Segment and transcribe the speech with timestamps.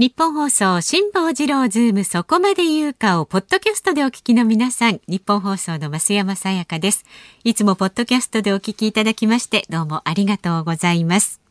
[0.00, 7.04] ニッポン放送辛坊治郎ズームそこまで言うかをポッドキャストでお聞きの皆さん、ニッポン放送の増山さやかです。
[7.44, 11.42] いつもポッドキャストでお聞きいただきましてどうもありがとうございます。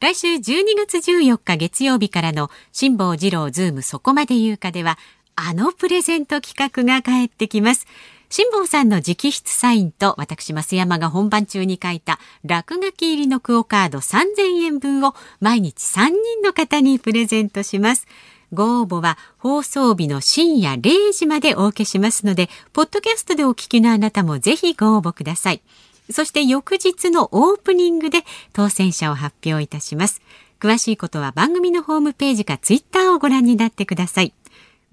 [0.00, 0.40] 来週12
[0.78, 4.98] 月14日月曜日からの辛坊治郎ズームそこまで言うかでは
[5.36, 7.86] あのプレゼント企画が帰ってきます。
[8.30, 18.06] 辛坊さんの直筆サインと私増山が本番中に書いた落書き入りのクオカード3000円分を毎日3人の方にプレゼントします。
[18.52, 25.62] ご応募は放送日の深夜0時までお受けしますので、ポッドキャストでお聞きのあなたもぜひご応募ください。
[26.10, 30.22] そして翌日のオープニングで当選者を発表いたします。
[30.60, 34.32] 詳しいことは番組のホームページかツイッターをご覧になってください。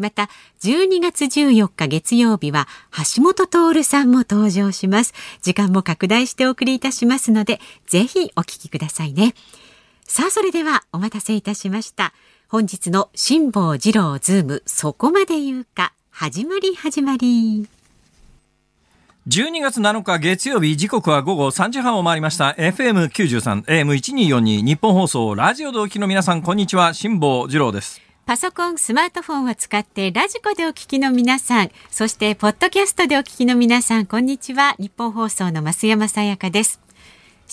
[0.01, 0.29] また
[0.61, 2.67] 12月14日月曜日は
[3.15, 5.13] 橋本徹さんも登場します。
[5.41, 9.33] 時間も拡大してお送りいたしますのでぜひお聞きくださいね。
[10.05, 12.13] さあそれではお待たせいたしました。
[12.49, 17.69] 本日の辛坊治郎ズームそこまで言うか始まり始まり。
[19.27, 22.55] 12月7日月曜日時刻は午後3時半を回りました。
[22.57, 26.93] FM93 AM1242 ニッポン放送ラジオでお聞きの皆さんこんにちは。
[26.93, 28.10] 辛坊治郎です。
[28.31, 34.73] パソコン、スマートフォンを使ってラジコでお聞きの皆さん、そしてポッドキャストでお聞きの皆さん、こんにちは。
[34.79, 36.79] ニッポン放送の増山さやかです。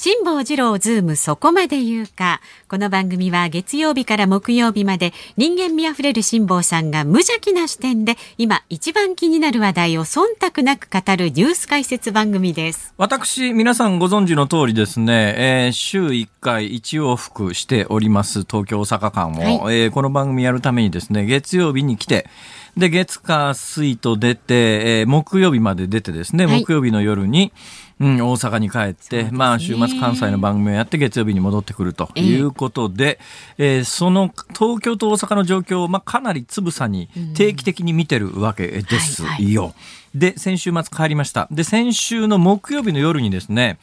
[0.01, 2.41] 辛坊治郎ズームそこまで言うか。
[2.69, 12.95] この番組は月曜日から木曜日まで人間味あふれる辛坊さんが無邪気な視点で今一番気になる話題を忖度なく語るニュース解説番組です。
[12.97, 22.31] 私、皆さんご存知の通りですね、えー、週1回1往復しております東京大阪間を、はい、えー、この番組やるためにですね、月曜日に来て、
[22.79, 27.53] で、月火水と出て、えー、木曜日まで出てですね、木曜日の夜に、
[27.99, 33.19] うん、大阪に帰って、ね、まあ、週末関西の番組をやって月曜日に戻ってくるということで、
[33.59, 39.29] えー、えー、その東京と大阪の状況を、まあ、かなりつぶさに定期的に見てるわけですよ。
[39.29, 39.75] はいはい、
[40.15, 41.49] で、先週末帰りました。
[41.51, 43.79] で、先週の木曜日の夜にですね、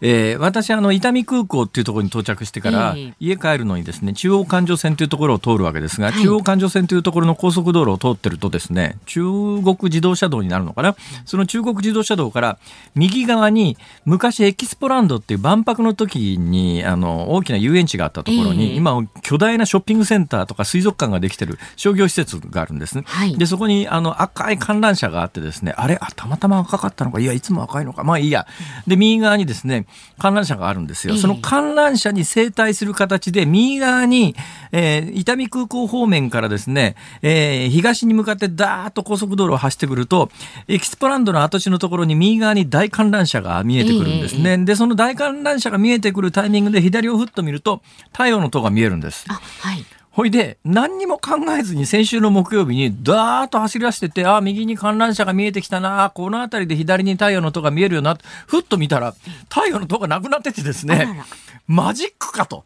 [0.00, 10.96] えー、私あの伊丹空港っていうところに到着してから、えー、家帰るのにですね中央環状線というところを通るわけですが、はい、中央環状線というところの高速道路を通ってるとですね中国自動車道になるのかな？
[11.24, 12.58] その中国自動車道から
[12.94, 25.96] 右側に昔エキスポランドっていう万博の時にあの大きな遊園地があったところに、えー、今巨大なショッピングセンターとか水族館ができてる商業施設があるんですね、はい、でそこにあの赤い観覧車があってですねあれ？
[26.00, 27.20] あたまたま赤かったのか？
[27.20, 28.04] いやいつも赤いのか。
[28.04, 28.46] まあいいや。
[28.86, 29.85] で右側にですね
[30.18, 31.16] 観覧車があるんですよ。
[31.16, 34.34] その観覧車に整体する形で、右側に、
[34.72, 40.30] えー、伊丹空港方面からですね、えー、東に向かってダーッと高速道路を走ってくると、
[40.68, 44.58] エキスポランドの跡地のところに右側に大観覧車が見えてくるんですね。
[44.58, 47.82] で、その大観覧車が見えてくるタイミングで左をふっと見ると、
[48.12, 49.26] 太陽の塔が見えるんです。
[49.28, 49.84] はい。
[50.16, 58.16] ほいで、何にも考えずに先週の木曜日にダーッと走り出してて、ああ、右に観覧車が見えてきたな、この辺りで左に太陽の塔が見えるよな、
[58.46, 59.14] ふっと見たら、
[59.50, 61.22] 太陽の塔がなくなっててですね、
[61.66, 62.64] マジックかと。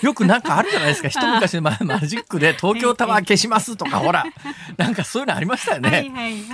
[0.00, 1.08] よくなんかあるじゃないですか。
[1.12, 4.24] 一昔前マジックで東京タワー消しますとか、ほら、
[4.78, 6.10] なんかそういうのありましたよね。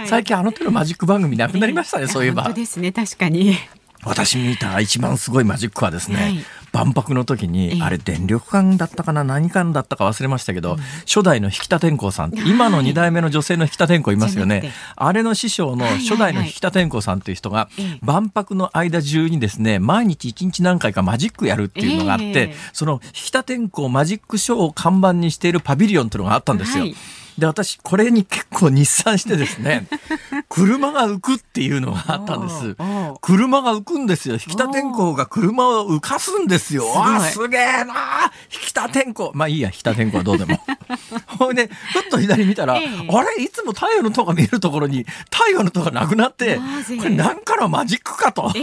[0.06, 2.52] 最近あの手のマジック番組なくなりましたね、そういえば。
[2.52, 3.56] ですね、確かに。
[4.04, 14.72] 私見た一番すごいマジックはですね、はい、万博の時に、あれ電力館だったかな何館だったか忘れましたけど、うん、初代の引田天功さん、今の2代目の女性の引田天功いますよね。
[14.96, 17.68] あれの師匠の初代の引田天功さんという人が、
[18.00, 26.84] 万博の間中にですね、毎日1日何回かマジックやるっていうのがあって、その引田天功マジックショーを看板にしているパビリオンというのがあったんですよ。
[26.84, 26.96] はい
[27.38, 29.86] で、私、これに結構日産してですね、
[30.48, 32.76] 車が浮くっていうのがあったんです。
[33.20, 34.34] 車が浮くんですよ。
[34.34, 36.84] 引田天候が車を浮かすんですよ。
[36.94, 39.32] あすげえな引田天候。
[39.34, 40.60] まあいいや、引田天候はどうでも。
[41.38, 43.42] ほいで、ふっと左見たら、えー、あれ？
[43.42, 46.56] いつも太陽の塔が見えるところに、太陽の塔がなくなって、
[46.98, 48.58] これなんかのマジックかと、え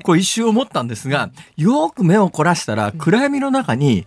[0.00, 4.06] ー、こう一瞬思ったんですが、よく目を凝らしたら、暗闇の中に、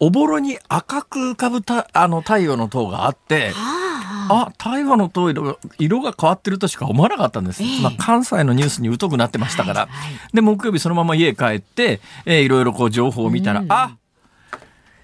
[0.00, 3.52] おぼろに赤く浮かぶたあの太陽の塔があって、
[4.28, 13.96] あ太陽の塔色色が変わってるとしか思わなかったんです、えー、まあ、関西のニュースに疎くなってましたから、はいはい、で木曜日そのまま家帰って、えー、いろいろこう情報を見たら、うん、あ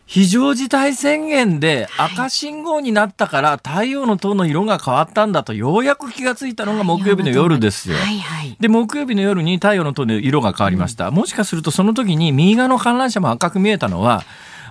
[0.07, 7.97] 非常事態宣言で赤信号になったから太陽の塔の色が変わったんだとようやく気がついたのが木曜日の夜ですよ。
[7.97, 11.13] はいはい、で木曜日の夜に太陽の塔の色が変わりました。
[11.13, 14.25] もしかするとその時に右側の観覧車も赤く見えたのは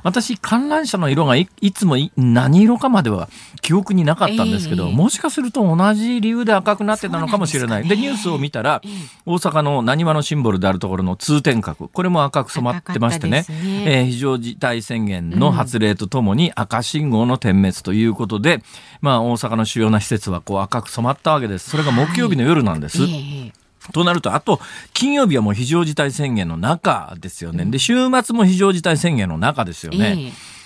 [0.03, 3.29] 私観覧車の色がいいつもい何色かまでは
[3.61, 7.83] 記憶になかったんですけど、ええもしかすると同じ理由で赤くなってたのかもしれない。
[7.83, 8.91] でそうなんでニュースを見たら、ええ
[9.25, 18.63] 大阪の何話のシンボルであるところの通天閣これも赤く染まってましてねねえー非常事態宣言の発令とともに赤信号の点滅ということで、
[19.01, 21.69] まあ大阪の主要な施設はこう赤く染まったわけです。
[21.69, 23.03] それが木曜日の夜なんです。
[23.03, 23.58] ええ
[23.93, 24.59] となると、あと、
[24.93, 27.65] 金曜日はもう非常事態宣言の中ですよね。
[27.65, 27.93] で、週
[28.23, 30.15] 末も非常事態宣言の中ですよね。
[30.17, 30.59] ええ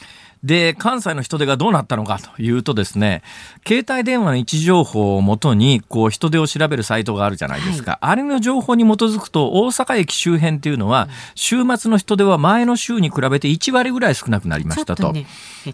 [0.43, 3.23] で、関西の人手がどうなったのかというとですね、
[3.65, 7.97] 携帯電話の位置情報をもとに、こう、人手を調べるサイトがあるじゃないですか。
[8.01, 15.03] あれの情報に基づくと、大阪駅周辺っていうのは、週末の人手は前の週に比べて1割ぐらい少なくなりましたと。
[15.03, 15.25] とね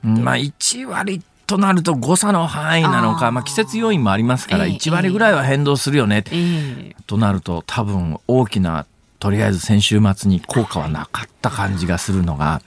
[0.03, 6.23] まあ、1割となると誤差の範囲なのか、まあ、季節要因もありますから、ええ1割ぐらいは変動するよね。
[6.31, 6.95] ええ。
[7.07, 8.85] となると多分大きな
[9.17, 12.61] とりあえず先週末に効果はなかった感じがするのが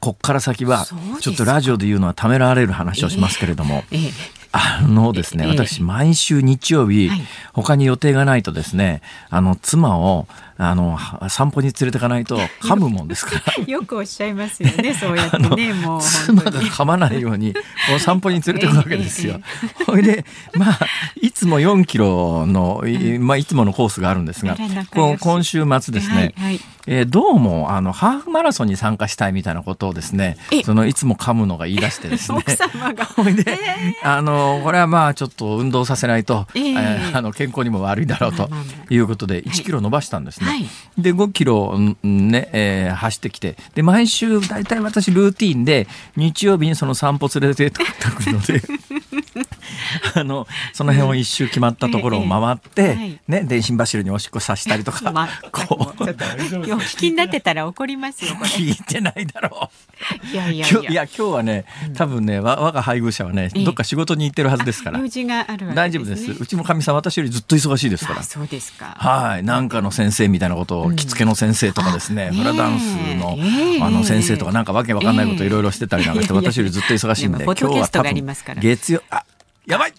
[0.00, 0.86] こっから先は
[1.20, 4.10] ちょっとラジオで言うのはためられる話をしますけれども、ええ。
[4.52, 5.50] あのですねええ。
[5.52, 7.20] 私毎週日曜日、はい。
[7.54, 9.00] 他に予定がないとですね
[9.30, 10.28] あの妻を
[10.62, 13.64] あのは散歩に連れてかないと 噛むもんですから。
[13.66, 16.42] よくおっしゃいますよね、 そうやってね、もう妻。
[16.42, 17.60] が噛まないように、こ
[17.96, 19.40] う散歩に連れてくわけですよ
[19.80, 19.84] え。
[19.84, 20.24] ほいで、
[20.54, 20.78] まあ、
[21.20, 24.56] いつも4キロの、いまあ、いつものコースがあるんですが
[25.20, 32.38] 今週末ですね、はいはいえーどうも、あの、ハーフマラソンに参加したいみたいなことをですねえ、その、いつも噛むのが言い出してですね。
[32.38, 33.04] 奥様が。
[33.04, 33.58] ほいで、
[34.02, 38.48] あの、これはまあ、ちょっと運動させないと、えええーあの、健康にも悪いだろうと
[38.88, 40.46] いうことで、1キロ伸ばしたんですね。
[40.48, 40.49] はい
[40.98, 45.86] で、5キロ、んね、えー走ってきて、で、毎週、大体私、ルーティンで、
[46.16, 48.62] 日曜日にその散歩連れてってくるので、
[50.14, 59.70] あの、その辺を一周決まったところを回って、ね、電信柱におしっこさしたりとか、 まあ、こう、お聞きになってたら怒りますよ、こ聞いてないだろ
[60.22, 60.24] う。
[60.24, 60.30] れ。
[60.30, 60.70] いやいやいや。
[60.70, 63.64] 今日いや今日はね多分ねわ我が配偶者はねええ。
[63.64, 64.98] どっか仕事に行ってるはずですから。
[65.74, 66.32] 大丈夫です。
[66.32, 68.20] うちのかみさん私よりずっと忙しいですから。
[68.20, 68.96] あ、そうですか。
[68.98, 69.42] はい。
[69.42, 73.36] なんかの先生みたいなことを着付けの先生とかですねあフラダンスの
[73.84, 78.26] あの先生とかなんかわけわかんないこといろいろしてたりなんかしてええ私よりずっと忙しいんで今日は多分
[78.60, 79.24] 月曜あ
[79.66, 79.94] やばい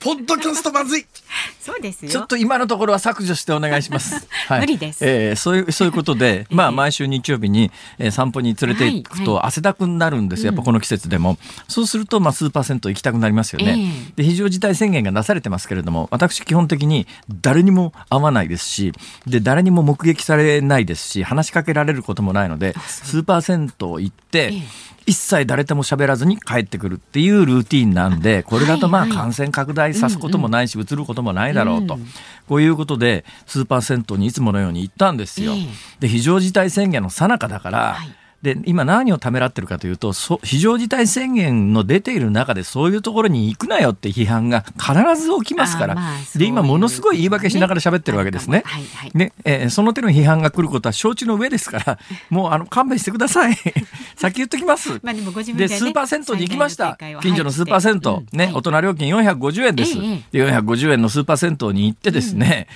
[0.00, 1.06] ポッドキャストまずい
[1.60, 2.10] そうですよ。
[2.10, 4.26] ちょっと今のところは削除してお願いします。
[4.48, 10.46] はい、無理ですえーそういうそういうことで、 まあ毎週日曜日に、えー散歩に連れて行くはいと汗だくになるんですよ。
[10.46, 11.36] やっぱこの季節でも。
[11.68, 13.92] そうするとまあ数パーセント行きたくなりますよね。
[14.16, 18.92] で非常事態宣言が出されてますけれども、私基本的に誰にも会わないですし、
[19.26, 24.38] で誰にも目撃されないですし、話しかけられることもないので、数パーセント行って。
[24.52, 32.06] ええ一切誰とも喋らずに帰ってくるっていうルーティンなんで、これだとまあ感染拡大さすこともないし、移ることもないだろうとうん。
[32.46, 35.66] こういうことで、スーパー銭湯にいつものように行ったんですよええ。
[36.00, 38.08] で、非常事態宣言の最中だから、はい
[38.42, 45.92] で、今何をためらってるかというと、そ非常事態宣言の出ている中でそういうところに行くなよって批判が必ず起きますから。
[45.94, 48.62] あまあそうで、今ものすごい言い訳しながら喋ってるわけですね。
[48.64, 51.98] はいはいね、えーその手の批判が来ることは承知の上ですから、
[52.30, 53.56] もうあの勘弁してください。
[54.16, 55.00] 先言っときます。
[55.02, 56.96] まあでもご自分で、でねスーパー銭湯に行きました。
[57.20, 59.98] 近所のスーパー銭湯、ね、大人料金450円です。
[59.98, 62.68] えで、450円のスーパー銭湯に行ってですね、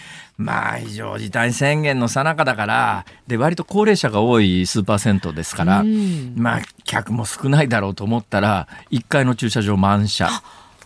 [0.42, 10.28] まあ、非常事態宣言の最中だから、で、割と高齢者が多いスーパー銭湯ですから、うんまあ、客も少ないだろうと思ったら、1階の駐車場満車。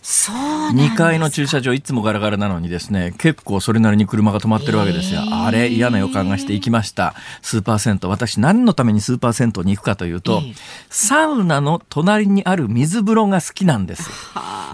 [0.09, 5.43] そうなんです2階の駐車場いつもガラガラなのにですね結構それなりに車が止まってるわけですよ、えー。
[5.43, 7.13] あれ嫌な予感がして行きました。
[7.41, 10.53] スーパー銭湯私何のためにスーパー銭湯に行くかというと、ええ。
[10.89, 14.09] サウナの隣にある水風呂が好きなんです。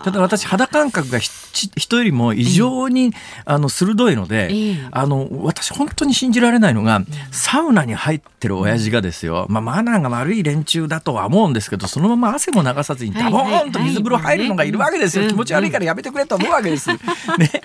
[0.03, 1.31] ただ私肌感覚がひ
[1.77, 3.11] 人よりも異常に、
[3.45, 4.87] あの鋭いので、ええ。
[4.91, 16.89] あの私本当に信じられないのが、サウナに入ってる親父がですよ、まあ、マナーが悪い連中だとは思うんですけどそのまま汗も流さずにダボーンと水風呂入るのがいるわけですよ、気持ち悪いからやめてくれと思うわけです。
[16.89, 16.97] ね、
[17.37, 17.63] で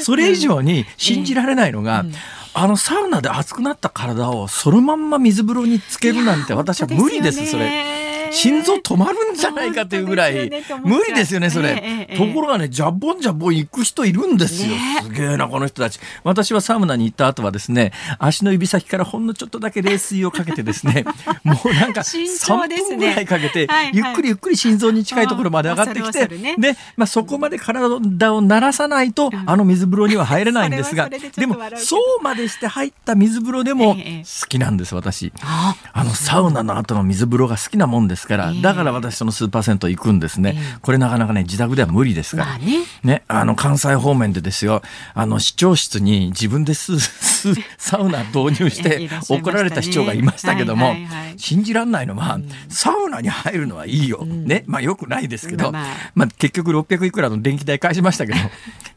[0.00, 2.04] それ以上に信じられないのが、
[2.52, 7.99] あのサウナで熱くなった体をそのまんま水風呂につけるなんて私は無理ですそれ。
[8.30, 10.50] 心臓止まるんじゃないかというぐらい、
[10.84, 12.08] 無理ですよね、それ。
[12.16, 14.68] ところがね、ジャボンジャボン行く人いるんですよ。
[14.68, 15.00] ね。
[15.02, 16.00] すげえな、この人たち。
[16.24, 21.04] 私はサウナに行った後はですね、足の指先からほんのちょっとだけ冷水をかけてですね、
[21.44, 22.88] もうなんか慎3重ですね。
[22.96, 35.32] 分ぐらいかけて、ゆっくりゆっくり心臓に近いところまで上がってきて、で、まあ、そこまで体を慣らさないと、あの水風呂には入れないんですが、でもそうまでして入った水風呂でもええ好きなんです、私。
[35.42, 42.80] ああのサウナの後の水風呂が好きなもんですですから、だから私そのスーパー銭湯行くんですね、これなかなかね自宅では無理ですから、まあ、ね。
[43.02, 44.82] ねあの関西方面でですよ
[45.14, 46.98] あの市長室に自分でス
[47.78, 50.94] サウナ導入して怒られた市長がいましたけども、
[51.36, 58.38] 信じらんないのは、サウナに入るのはいいよ、ねまあよくないですけど、まあ、結局600いくらの電気代返しましたけど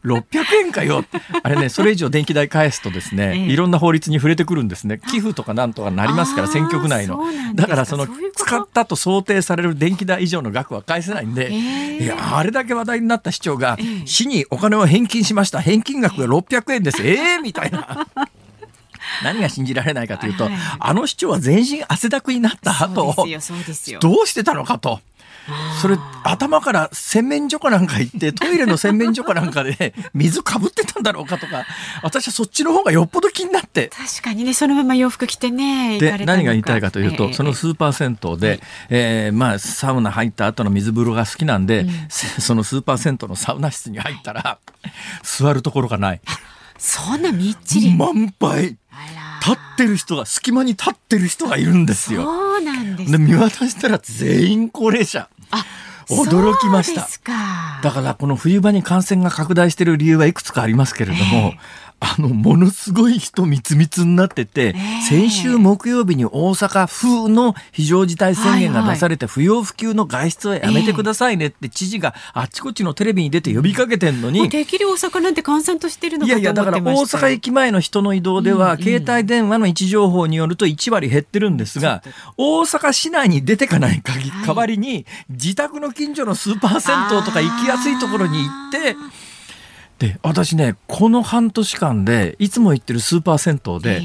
[0.04, 1.04] 600 円かよ。
[1.42, 5.00] あれねそれ以上電気代返すとですね、いろんな法律に触れてくるんですね。
[5.10, 7.24] 寄付とかなんとかなりますから選挙区内の。
[7.54, 15.60] だからその使ったと想定される電気代以上の額は返せないんで、いやあれだけ話題になった市長が、市にお金を返金しました。
[15.60, 17.02] 返金額が600円です。
[17.02, 18.06] ええー、みたいな。
[19.22, 23.14] 何が信じられないかというと、はい、あの市長は全身汗だくになった後
[24.00, 25.00] どうしてたのかと。
[25.80, 31.66] それ頭から洗面所かなんか行って トイレの洗面所かなんかで水かぶってたんだろうかとか
[32.02, 33.90] 私はそっちの方がよっぽど気になって。
[33.94, 41.90] 確かにねそのまま洋服着てねで何が言いたいかというと、えー、そのスーパー銭湯で、えー、まあサウナ入った後の水風呂が好きなんで、うん、
[42.40, 44.58] そのスーパー銭湯のサウナ室に入ったら
[45.22, 46.20] 座るところがない
[46.78, 47.94] そんなみっちり。
[47.94, 48.76] 満杯
[49.44, 52.22] 立ってる人が隙間に立ってる人がいるんですよ。
[52.24, 55.28] そうなんですで見渡したら全員高齢者。
[56.08, 57.08] 驚きました。
[57.82, 61.58] だからこの冬場に感染が拡大している理由はいくつかありますけれども、えー
[62.00, 64.74] あの、ものすごい人みつみつになってて、
[65.08, 74.48] 先週木曜日に大阪府の非常事態宣言が出されて、不要不急の外出はやめてくださいねって知事があっちこっちのテレビに出て呼びかけてんのに。
[74.50, 82.02] てっきり大阪なんて閑散としてるのかと思っていやいや、だから大阪駅前の人の移動では、携帯電話の位置情報によると1割減ってるんですが、
[82.36, 84.02] 大阪市内に出てかない
[84.46, 88.96] 代わりに、自宅の近所のスーパー銭湯とか行きやすいところに行って、
[89.98, 94.02] で私ねこの半年間でいつも行ってるスーパー銭湯で、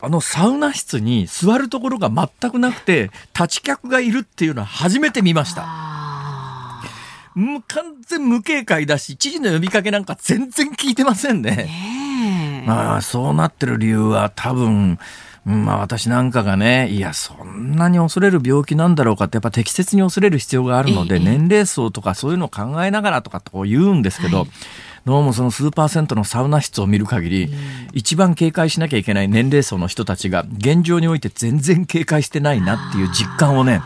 [0.00, 5.66] あのサウナ室に座るところが全くなくて立ち客がいるっていうのは初めて見ました。
[7.66, 11.50] 完全無警戒だし知事の呼びかけなんか全然聞いてませんね。
[11.56, 14.98] ねまあそうなってる理由は多分
[15.44, 24.48] まあ私なんかがね、いや、そんなに恐れる病気なんだろうかって、やっぱ適切に恐れる必要があるので、年齢層とかそういうのを考えながらとかと言うんですけど、はい
[25.06, 27.54] どうもそのスーパー銭湯のサウナ室を見る限り、
[27.92, 33.82] 一番警戒しなきゃいけない年齢層の人たちが現状において全然警戒してないなっていう実感をね、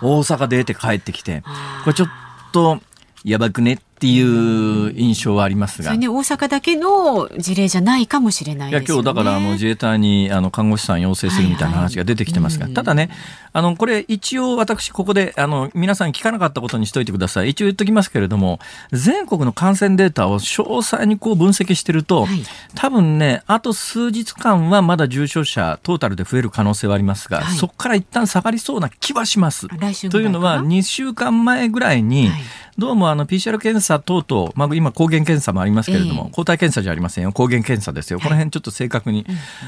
[0.00, 1.42] 大阪で得て帰ってきて、
[1.84, 2.08] これちょっ
[2.52, 2.80] と
[3.24, 5.94] やばくねっていう印象はありますが。
[5.94, 13.10] ね、大阪だけの事例じゃないかもしれない、ね、いや、今日だからあの自衛隊にあの看護師さん要請するみたいな話が出てきてますが、はいはい、ただね、
[13.56, 17.50] あの、これ一応私ここで、あの、皆さん聞かなかったことにしといてください。
[17.50, 18.58] 一応言っときますけれども、
[18.90, 22.42] 全国の感染データを詳細にこう分析してると、はい、
[22.74, 29.68] 多分ね、あと数日間はまだ重症者トータルで増える可能性はありますが、はい、そこから一旦下がりそうな気はします。
[30.10, 32.42] というのは、2週間前ぐらいに、はい。
[32.76, 39.24] どうもあの PCR 検査等々、まあ、今、抗原検査もありますけれども、えー、抗体検査じゃありませんよ、抗原検査ですよ、この辺ちょっと正確に、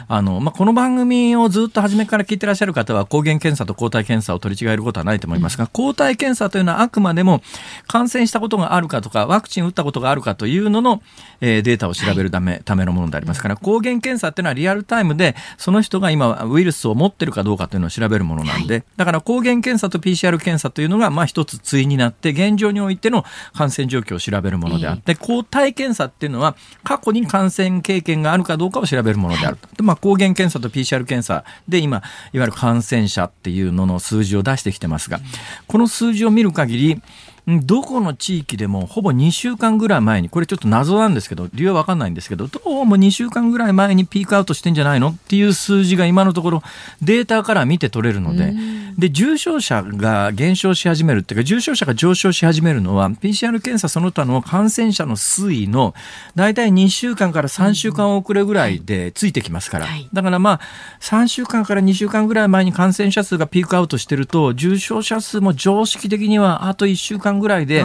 [0.08, 7.40] あのまあ、この番組をずっと初めから聞いてらっしゃる方は、抗原検査と抗体検査を取り違えることはないと思いますが、抗体検査というのはあくまでも
[7.86, 11.00] 感染したことがあるかとか、ワクチン打ったことがあるかというのの、
[11.40, 29.68] えー、データを調べるため,、ためのものでありますから、抗原検査っていうのはリアルタイムで、その人が今、ウイルスを持ってるかどうかというのを調べるものなんで、だから抗原検査と PCR 検査というのが、まあ、一つ対になって、現状においての感染染状況を調べるものであって、抗体検査っていうのは過去に感染経験があるかどうかを調べるものであると。
[29.76, 31.98] でまあ、抗原検査と PCR 検査で今、
[32.32, 35.20] いわゆる感染者っていうのの数字を出してきてますが、
[35.66, 37.02] この数字を見る限り、
[37.46, 46.62] どこの地域でもほぼ2週間ぐらい前に、これちょっと謎なんですけど、理由はわかんないんですけど、どうも2週間ぐらい前にピークアウトしてんじゃないのっていう数字が今のところ
[47.02, 48.52] データから見て取れるので、
[48.98, 55.94] で、重症者が減少し始めるっていうか、重症者が上昇し始めるのは、PCR 検査その他の感染者の推移の
[56.34, 59.86] 大体2週間から3週間遅れぐらいでついてきますから。
[60.12, 60.60] だからまあ、
[61.00, 67.84] 3週間から2週間ぐらい前に感染者数がピークアウトしてると、重症者数も常識的にはあと1週間ぐらいで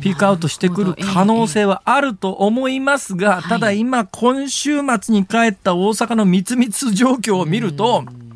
[0.00, 8.27] ピークアウトしてくる可能性はあると思いますが、ただ今今週末に帰った大阪の密密状況を見ると、う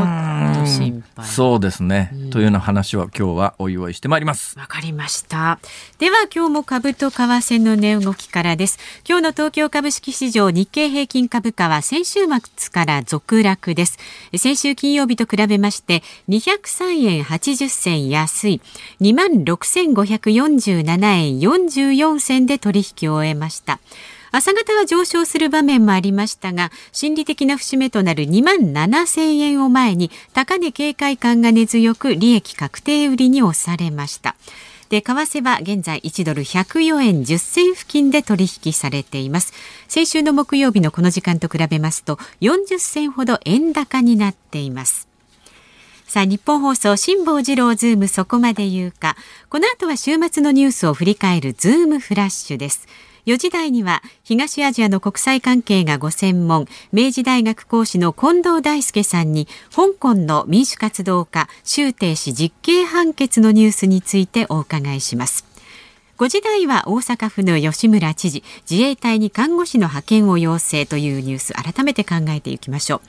[0.09, 0.23] ん。
[0.65, 1.25] 心配。
[1.25, 2.12] そうですね。
[2.31, 4.57] というような話は今日はお祝いしてまいります。
[4.57, 5.59] わかりました。
[6.00, 8.79] では今日も株と為替の値動きからです。
[9.07, 13.97] 今日の東京株式市場日経平均株価は先週末から続落です。
[14.35, 18.62] 先週金曜日と比べまして203円80銭安い
[19.01, 23.79] 26,547円44銭で取引を終えました。
[24.36, 34.36] 朝方は上昇する場面もありましたが心理的な節目となる2万7000円を前に高値警戒感が根強く利益確定売りに押されました。
[34.90, 39.54] で為替は現在1ドル104円10銭付近で取引されています。
[39.88, 45.08] 先週の木曜日のこの時間と比べますと40銭ほど円高になっています。
[46.08, 49.16] さあニッポン放送辛坊治郎ズームそこまで言うか。
[49.50, 52.88] この後は週末のニュースを振り返るズームフラッシュです。
[53.25, 65.46] 4時台には東アジアの国際関係がご専門明治大学講師の近藤大介さんに香港の民主活動家周庭氏実刑判決のニュースについてお伺いします。
[66.18, 73.01] 5時台は大阪府の吉村知事自衛隊に看護師の派遣を要請というニュース改めて考えていきましょう。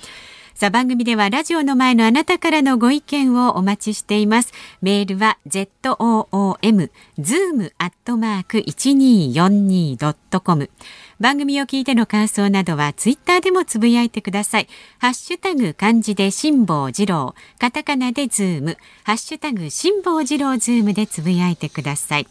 [0.54, 4.52] さあ番組ではラジオの前のあなたからのご意見をお待ちしています。
[4.82, 10.70] メールは zoom zoom アットマーク 1242.com
[11.18, 14.68] 番組を聞いての感想などはツイッターでもつぶやいてください。
[15.00, 22.28] ハッシュタグ漢字で辛坊治郎、カタカナでズーム、ハッシュタグ辛坊治郎ズームでつぶやいてください。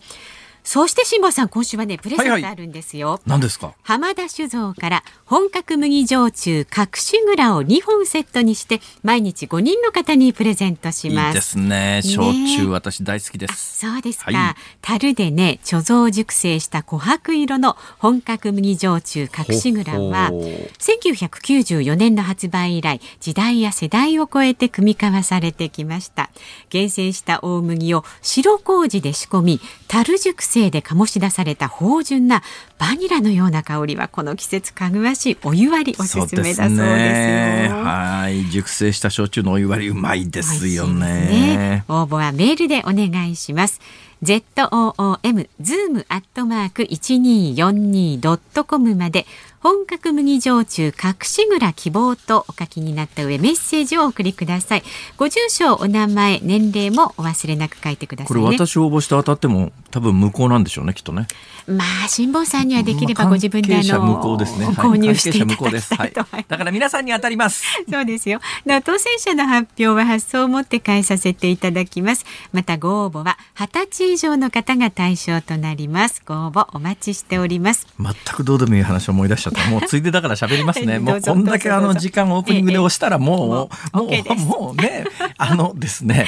[0.63, 3.07] そして辛坊さん今週はねプレゼントあるんですよ。
[3.07, 3.73] はいはい、何ですか？
[3.83, 11.27] 浜田酒造から本格麦焼酎隠し蔵を2本セットにして毎日5人の方にプレゼントします。
[11.27, 12.01] いいですね。
[12.03, 13.79] 焼酎、ね、私大好きです。
[13.79, 14.31] そうですか。
[14.31, 20.31] はい、樽でね貯蔵熟成した琥珀色の本格麦焼酎隠し蔵は
[20.79, 26.29] 1994年の発売以来時代や世代を超えて組み交わされてきました。
[26.69, 32.43] 厳選した大麦を白麹で仕込み樽熟成生で醸し出された芳醇な
[32.77, 36.69] バニラのような香りはこの季節かぐわしいお湯割りおすすめだそうですよ。
[36.69, 43.81] ね、はい熟成した焼酎のお湯割りうまいですよね、ね、応募はメールでお願いします。
[44.23, 49.25] zoom ズームアットマーク一二四二ドットコムまで
[49.63, 54.83] 本格麦焼酎隠し蔵希望とお書きになった上メッセージをお送りください。
[55.15, 61.27] ご住所お名前年齢もお忘れなく書いてください、ね、これ私応募して当たっても多分無効なんでしょうねきっとね。
[61.65, 67.63] まあ辛坊さんにはできればご自分であの、無効ですね、購入していただきたいと、はい、だから皆さんに当たります。
[67.89, 68.41] そうですよ。
[68.83, 72.25] 当選者の発表は発送をもって返させていただきます。
[72.51, 76.21] またご応募は二十歳以上の方が対象となります。
[76.25, 77.87] ご応募お待ちしております。
[77.97, 80.99] 全くどうでもいい話を思い出しちゃったもうついでだから喋りますね。
[80.99, 85.05] もうこんだけあの時間オープニングで押したらもう、もうもうね
[85.37, 86.27] あのですね。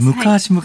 [0.00, 0.62] 昔々、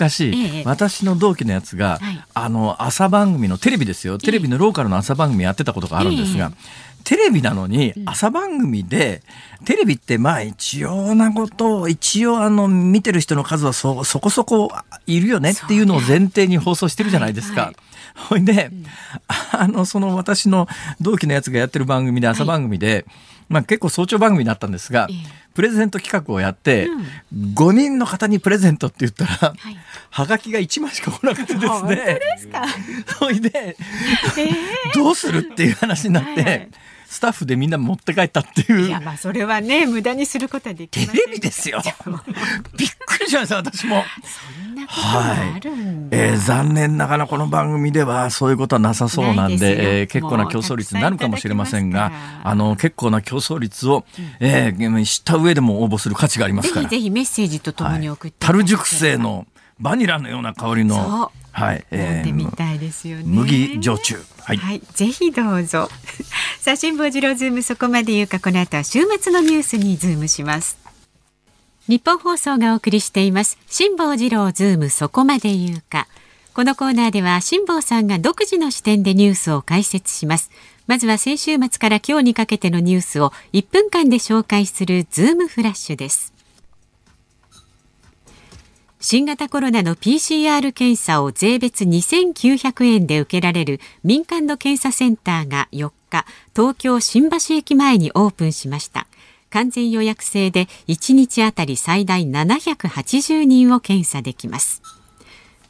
[0.65, 1.99] 私の同期のやつが、
[2.33, 4.17] あの朝番組のテレビですよ。
[4.17, 6.51] テレビのローカルの朝番組やってたことがあるんですが、
[7.03, 9.21] テレビなのに朝番組で、
[9.65, 14.71] テレビってまあ一応なことを一応あの見てる人の数はそそこそこ
[15.07, 17.73] いるよねっていうのを前提に放送してるじゃないですか。
[18.29, 18.71] ほいで、
[19.51, 20.67] あのその私の
[20.99, 23.05] 同期のやつがやってる番組で朝番組で、
[23.49, 25.07] まあ結構早朝番組だったんですが、
[25.53, 26.87] プレゼント企画をやって、
[27.31, 29.53] うん、5人の方にプレゼントって言ったら、
[30.11, 31.67] はがきが1枚しか来なかったですね。
[31.67, 32.65] 本当ですか？
[33.19, 36.69] そいで、えー、どうするっていう話になって、はい
[37.11, 38.87] スタッフでみんな持って帰ったっていう。
[38.87, 41.81] いや、まあ、それはね、無駄にすることはできテレビですよ。
[42.77, 44.05] びっくりしました、私も。
[44.23, 52.13] そんなことあるんだ、はい、えー、残念ながらこの番組ではそういうことはなさそうなんで、えー、結構な競争率になるかもしれませんが、
[52.45, 56.87] あの、結構な競争率を、うん、えー、知った上でも応募する価値がありますから。
[56.87, 59.45] ぜひぜひメッセージとともに送って、はい、樽熟成の
[59.81, 61.31] バニラのような香りの。
[61.51, 63.23] はい、えー、みたいですよね。
[63.25, 64.15] 麦焼酎。
[64.39, 65.89] はい、はい、ぜひどうぞ。
[66.61, 70.77] さあ、辛坊治郎ズームそこまで言うか、この後は週末のニュースにズームします。
[71.89, 73.57] 日本放送がお送りしています。
[73.67, 76.07] 辛坊治郎ズームそこまで言うか。
[76.53, 80.51] このコーナーでは辛坊さんが独自の視点でニュースを解説します。
[80.87, 86.30] まずは先週末から今日にかけてのニュースを1分間で紹介するズームフラッシュです。
[89.03, 96.23] 新型コロナの PCR 検査を税別2900円で受けられる民間の検査センターが4日、
[96.55, 99.07] 東京新橋駅前にオープンしました。
[99.49, 104.83] 完全予約制で1日あたり最大780人を検査できます。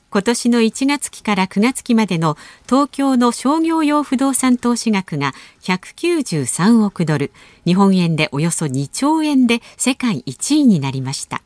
[0.10, 7.32] 今年の1月期から9月期までの東京の商業用不動産投資額が193億ドル、
[7.66, 11.42] 日本円でおよそ2兆円で世界1位になりました。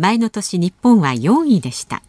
[0.00, 2.02] 前の年日本は4位でした。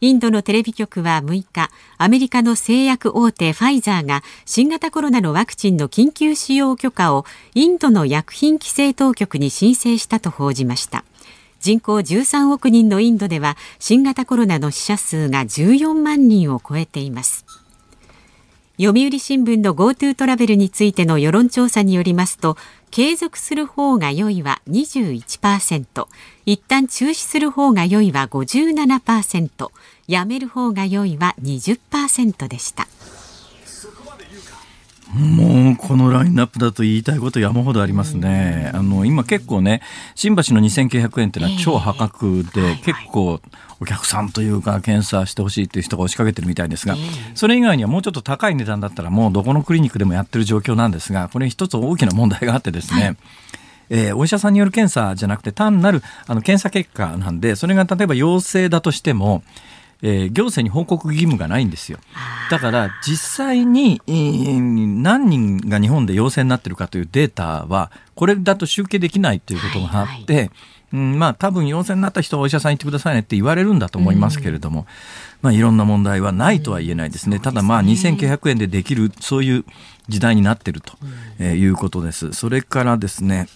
[0.00, 11.04] インドのテレビ局は6日アメリカの製薬大手ファイザーが新型コロナのワクチンの緊急使用許可をインドの薬品規制当局に申請したと報じました。
[11.60, 17.46] 人口13億人のインドでは新型コロナの死者数が14万人を超えています。
[18.76, 22.56] 読売新聞の GoTo トラベルについての世論調査によりますと
[22.90, 26.08] 継続する方が良いは21%
[26.44, 29.70] 一旦中止する方が良いは57%
[30.08, 32.86] やめる方が良いは20%でした。
[35.12, 38.70] もうこのラインナップだと言いたいこと山ほどありますね。
[38.72, 39.82] あの今結構ね
[40.14, 43.40] 新橋の2900円っていうのは超破格で、結構
[43.78, 46.96] お客さんというか検査してほしいっていう人が押しかけてるみたいですが、
[47.34, 53.16] それ以外にはもうちょっと高い値段だったらもうどこのクリニックでもやってる状況なんですがこれ一つ大きな問題があってですね、はい
[53.94, 59.42] えー、お医者さんによる検査じゃなくて単なるあの検査結果なんでそれが例えば陽性だとしても
[60.04, 61.98] えー、行政に報告義務がないんですよ。
[62.50, 70.50] だから実際に、えー、何人が日本で陽性になってるかというデータはこれだと集計できないということがあって、はいはい
[70.92, 74.86] うん、まあ多分陽性になった人はお医者さん行ってくださいねって言われるんだと思いますけれども、うん、
[75.42, 77.38] まあいろんな問題はないとは言えないですね。
[77.38, 79.64] ただまあ2900円でできるそういう
[80.08, 80.94] 時代になってると、
[81.38, 82.32] えー、いうことです。
[82.32, 83.46] それからですね、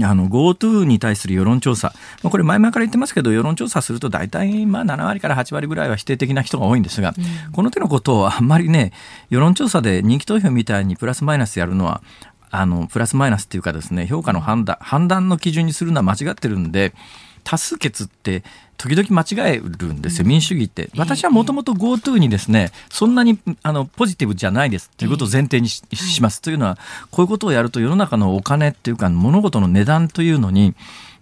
[0.00, 8.92] あの GoTo に対する世論調査、これ前々から言ってますけど、世論調査すると大体まあ7割から8割ぐらいは否定的な人が多いんですが、うん、この手のことをあんまりね、
[9.28, 12.02] 世論調査で人気投票みたいにプラスマイナスやるのは、
[12.50, 16.94] あのプラスマイナスっていうかですね、評価の判断、判断の基準にするのは間違ってるんで、
[17.44, 18.42] 多数決って
[18.82, 20.90] 時々間違えるんですよ、民主主義って。
[20.96, 25.82] 私はもともと GoTo にですね、そんなにあのポジティブじゃないですということを前提にし,、
[26.20, 26.42] ます。
[26.42, 26.78] というのは、
[27.12, 30.74] こういうことをやると世の中のお金っていうか、物事の値段というのに、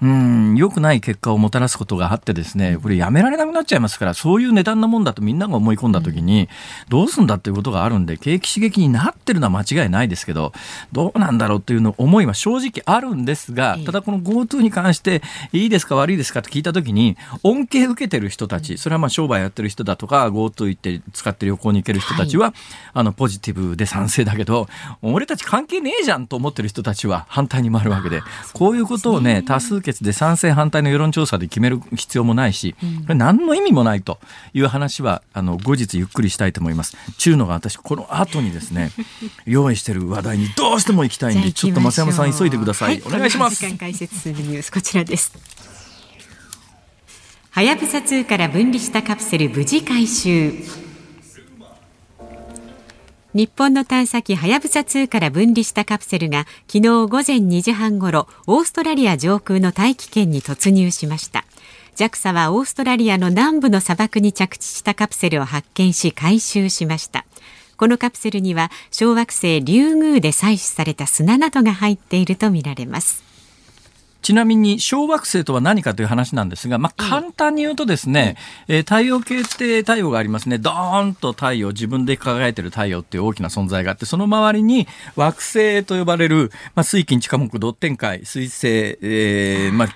[0.02, 6.48] うん良くない結果をもたらすことがあってですねこれやめられなくなっちゃいますからそういう値段のもんだとみんなが思い込んだ時に
[6.88, 10.52] どうすんだっていうことがあるんで景気刺激になってるのは間違いないですけど
[10.92, 22.54] どうなんだろうというの思いは正直あるんですがただこの GoTo に関していいですか悪いですかって聞いた時に恩恵受けてる人たちそれはまあ商売やってる人だとか GoTo 行って使って旅行に行ける人たちは、はい、
[22.94, 24.66] あのポジティブで賛成だけど
[25.02, 28.22] 俺たち関係ねえじゃんと思ってる人たちは反対に回るわけで
[28.54, 34.18] こういうことをね多数決決で賛成反対の世論調査で決める必要もないし、これ何の意味もないと
[34.54, 36.96] いう話はあの後日ゆっくりしたいと思います。
[37.18, 38.92] 中のが私この後にですね
[39.46, 43.00] 用意している話題にどうしても行きたいんでちょっと増山さん急いでください。
[43.00, 43.56] はい、お願いします。
[43.56, 45.32] 時間解説するニュースこちらです。
[47.50, 50.89] はやぶさ2から分離したカプセル無事回収。
[53.32, 61.44] 日本の探査機はやぶさ2から分離したカプセルが昨日午前2時半ごろオーストラリア上空の大気圏に突入しました。
[61.94, 67.24] JAXA はオーストラリアの南部の砂漠に着地したカプセルを発見し回収しました。
[67.76, 73.29] このカプセルには小惑星リュウグウで採取された砂などが入っているとみられます。
[74.22, 78.36] ちなみに小惑星とは何かという話なんですが、まあ、簡単に言うとですね、
[78.68, 80.58] うん、えー、太陽系って太陽がありますね。
[80.58, 89.88] ドーンと太陽、自分で輝いてる太陽っていう大きな存在があって、その周りに惑星と呼ばれる、まあ、水金地下木土天海、水星、えー、まあ、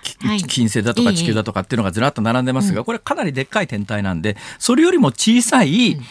[0.49, 6.05] 金星だとか地球だとかっていうのがずらっと並んでますが、これかなりでっかい天体なんで、それよりも小さい、うん。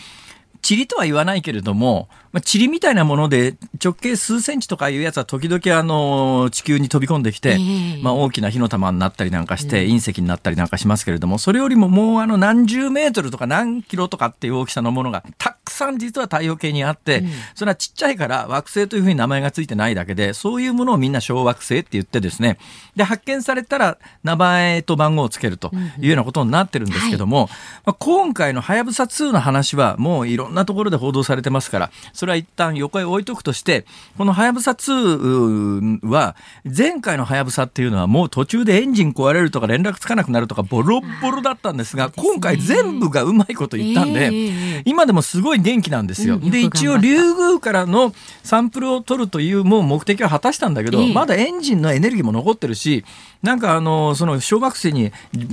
[0.68, 7.60] 塵とは言わないけれども、まあ、塵みたいなもので直径数センチとかいうやつは時々あの地球に飛び込んできて、
[8.02, 22.58] まあ、大きな火の玉になったりなんかして、隕石になったりなんかしますけれどもそれよりももうあの何十メートルとか何キロとかっていう大きさのものがたくさん実は太陽系にあって、それはちっちゃいから惑星というふうに名前がついてないだけでそういうものをみんな小惑星って言ってですね
[22.96, 27.50] で発見されたら名前と番号をつけるというようなことになってるんですけども、
[27.86, 31.92] まあ、今回のはやぶさ2の話はもういろんなところで報道されてますから
[32.24, 33.86] それは一旦横へ置いとくとして、
[34.18, 46.38] このはやぶさ2は、前回のはやぶさっていうのはもう途中でエンジン壊れるとか連絡つかなくなるとかボロボロだったんですが、今回全部がうまいこと言ったんで、今でもすごい元気なんですよ。
[46.38, 53.04] で、一応、リュウグウからのサンプルを取るというもう目的は果たしたんだけど、まだエンジンのエネルギーも残ってるし、
[53.42, 55.12] なんかあの、その小惑星に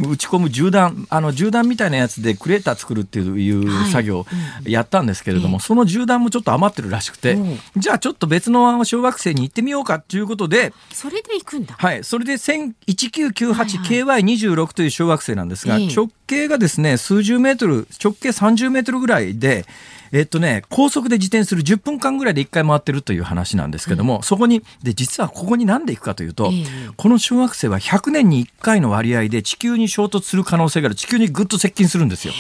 [0.09, 4.27] 打ち込む銃弾、あの銃弾みたいなやつでクレーター作るっていう作業を
[4.65, 7.39] やったんですけれども、その銃弾もちょっと余ってるらしくて、
[7.77, 11.75] じゃあちょっと別の小惑星に行ってみようかっていうことで、それで行くんだ。
[11.79, 12.05] はい。
[12.05, 19.67] それで 1998KY26 という小惑星なんですが、直径がですね、数十メートル、直径30メートルぐらいで、
[20.13, 30.95] えっとね、高速で自転する10分間ぐらいで1回回ってるという話なんですけども、うん、そこに、で、実はここに何で行くかというと、えー、この小惑星は100年に1回の割合で地球に衝突する可能性がある。
[30.95, 32.35] 地球にぐっと接近するんですよ。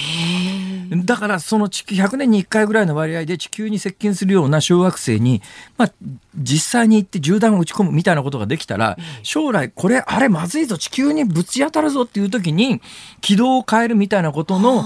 [0.90, 5.40] だからその地球100年に1回ぐらいの割合で地球に接近するような小惑星に、
[5.79, 5.92] まあ、
[6.35, 12.81] 実際に行って銃弾を撃ち込むみたいなことができたら将来これあれまずいぞ地球にぶち当たるぞっていう時に
[13.20, 14.84] 軌道を変えるみたいなことの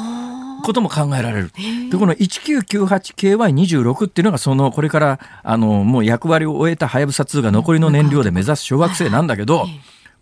[0.64, 1.50] ことも考えられる。
[1.90, 9.66] で、この 1998KY26 っていうのがその、これから、あの、もう役割を終えたはやぶさ2が残りの燃料で目指す小惑星なんだけど、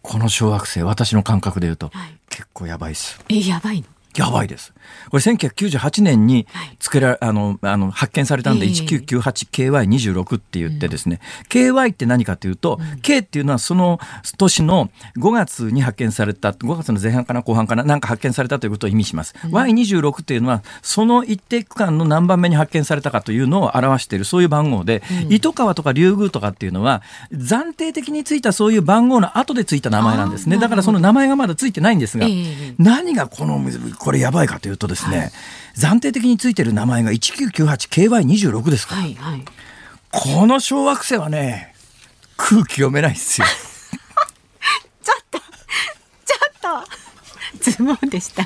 [0.02, 1.90] この小惑星、私の感覚で言うと、
[2.28, 3.20] 結構やばいっす。
[3.28, 3.86] え、やばいの？
[4.16, 4.72] やばいです。
[5.10, 6.46] これ1998年に
[6.80, 8.72] 作ら、あの、あの、発見されたんで、ええ。
[8.72, 14.00] 1998KY26 って言ってですね、KY って何かというと、K っていうのはその
[14.36, 19.34] 年の5月に発見された、5月の前半かな後半かな、なんか発見されたということを意味します。
[19.44, 30.58] Y26 っていうのは、その一定区間の何番目に発見されたかというのを表している、そういう番号で、糸川とか竜宮とかっていうのは、暫定的についたそういう番号の後でついた名前なんですね。
[30.58, 32.74] だからその名前がまだついてないんですが、ええ。
[32.78, 33.58] 何がこの
[34.02, 35.30] これやばいかというとですね、
[35.76, 39.44] 暫定的についてる名前が 1998KY26 ですから、はいはい。
[40.10, 41.72] この小惑星はね
[42.36, 43.46] 空気読めないですよ
[45.02, 45.44] ちょっと、ちょ
[46.82, 46.84] っ
[47.60, 48.42] と、ズボンでした。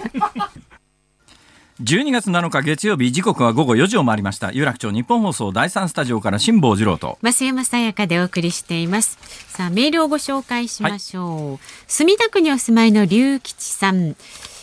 [1.82, 9.18] 12月7日月曜日時刻は午後4時を回りました有楽町日本放送第3スタジオから辛坊治郎と増山さやかでお送りしています。
[9.48, 11.58] さあ、メールをご紹介しましょう。
[11.86, 14.16] 墨田区にお住まいの龍吉さん。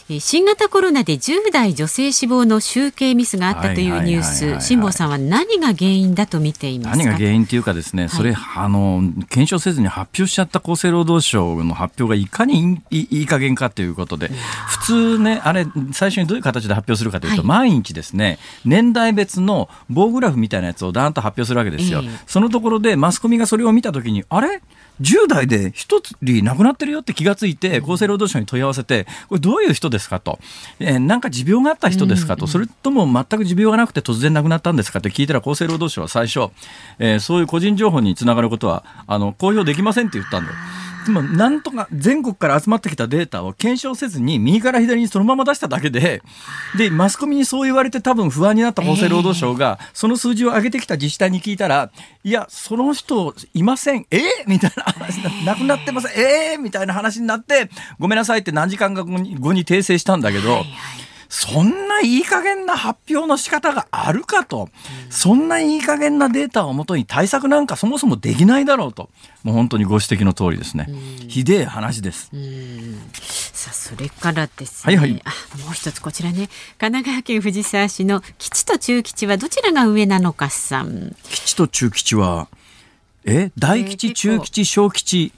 [0.10, 4.04] えー新型コロナで10代女性死亡の集計ミスがあったというニューはいはい。
[4.04, 6.98] はいはいはいス、辛坊さんは何が原因だと見ていますか？
[6.98, 14.30] 何が原因っていうかですね、それあの検証せずに発表しちゃった厚生労働省の発表がいかにいいいい加減かということで
[14.68, 17.48] 普通ねあれ最初にどういう形で発表するかというと、はい。
[17.48, 22.10] 毎日ですね年代別の棒グラフみたいなやつをダーンと発表するわけですよ、ええ。
[22.28, 24.62] そのところでマスコミがそれを見たときにあれ？
[25.02, 30.40] 10代で一人亡くなってるよって気がついて厚生労働省に問い合わせてこれどういう人ですかと、
[30.80, 36.52] えーなんか持病があった人ですかと、それとも全く持病がなくて突然亡くなったんですかって聞いたら厚生労働省は最初、
[37.00, 40.58] えーそういう個人情報につながることはあの公表できませんって言ったんだよ。
[41.06, 46.22] でもなんとか全国から集まってきたデータを検証せずに右から左にそのまま出しただけで
[46.78, 51.92] でマスコミにそう言われて多分不安になった厚生労働省がその数字を上げてきた自治体に聞いたら
[52.24, 54.06] いやその人いません。
[54.12, 54.22] えー？
[54.48, 57.70] みたいな話 になくなってませんえーみたいな話になって
[58.00, 59.18] ごめんなさいって何時間か後
[59.54, 60.64] に訂正したんだけど。
[61.36, 64.70] そんないい加減な発表の仕方があるかと、
[65.10, 69.10] そんないい加減なデータをもとに対策なんかそもそもできないだろうと、
[69.42, 70.88] もう本当にご指摘の通りですね。
[71.28, 72.30] ひでえ話です。
[73.52, 75.22] さあそれからですね、はいはい。
[75.26, 76.50] あもう一つこちらね。
[76.78, 81.16] 神奈川県藤沢市の吉と中吉はどちらが上なのかさん。
[81.32, 82.48] 吉と中吉は、
[83.26, 85.32] え大吉、中吉、小吉、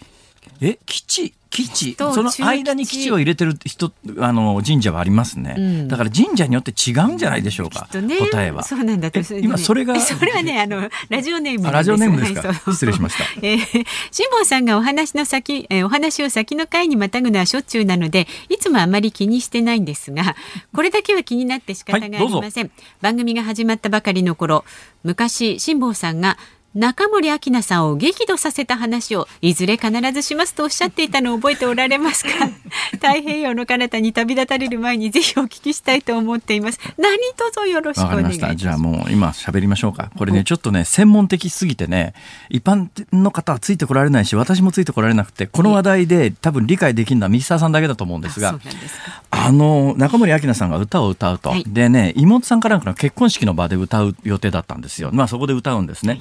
[0.61, 1.95] え吉吉。
[1.95, 5.87] とその間に吉を入れてる人あの神社はありますね、うん。
[5.87, 8.17] だから神社によって違うんじゃないでしょうか、とね。
[8.17, 8.63] 答えは。
[8.63, 12.49] そうなんだ今それがそれはねあのラジオネームあラジオネームですか。
[12.49, 13.23] はい失礼しました。
[13.41, 20.35] えー、辛坊さんがお話の先、えーお話を先の回にまたぐのはしょっちゅうなのでいつもあまり気にしてないんですが
[20.73, 22.71] これだけは気になって仕方がありません、
[23.01, 24.65] 番組が始まったばかりの頃
[25.03, 26.37] 昔辛坊さんが
[26.75, 32.31] 中森明菜さんを激怒させた話をいずれ必ずしますとおっしゃっていたのを覚えておられますか？
[32.91, 38.39] 太平洋の彼方に旅立たれる前にぜひお聞きしたいと思っています何卒よろしくお願いします？
[38.41, 38.55] ました。
[38.57, 40.11] じゃあもう今喋りましょうか。
[40.17, 42.13] これね、ちょっとね、専門的すぎてね、
[42.49, 48.59] 一般の方はついてこられないし、私もついてこられなくて、この話題で多分理解できるのはミスターさんだけだと思うんですが
[49.31, 51.51] あの、中森明菜さんが歌を歌うと。
[51.51, 55.11] はいでね、妹さんかなんかの結婚式の場で歌う予定だったんですよ。
[55.13, 56.19] まあそこで歌うんですね。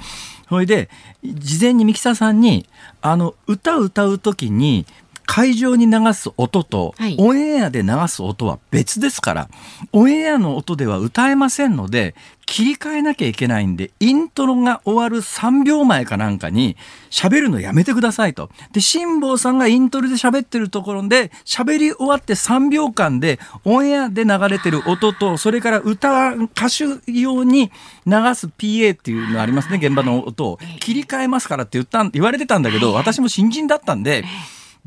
[0.48, 0.88] それで、
[1.24, 2.66] 事前にミキサーさんに、
[3.00, 4.86] あの、歌を歌う時に、
[5.26, 9.48] 会場に流す音と、はいオンエアで流す音は別ですから、
[9.92, 12.14] オンエアの音では歌えませんので、
[12.46, 16.76] 切り替えなきゃいけないんで、イントロが終わる3秒前かなんかに
[17.10, 18.50] 喋るのやめてくださいと。
[18.72, 27.70] で、辛坊さんがイントロで喋ってるところで、喋り終わって3秒間で、オンエアで流れてる音と、それから歌、歌手用に
[28.06, 30.58] 流す PA っていうのありますね、現場の音を。
[30.80, 34.24] 切り替えますからって言ったん、言われてたんだけど、私も新人だったんで、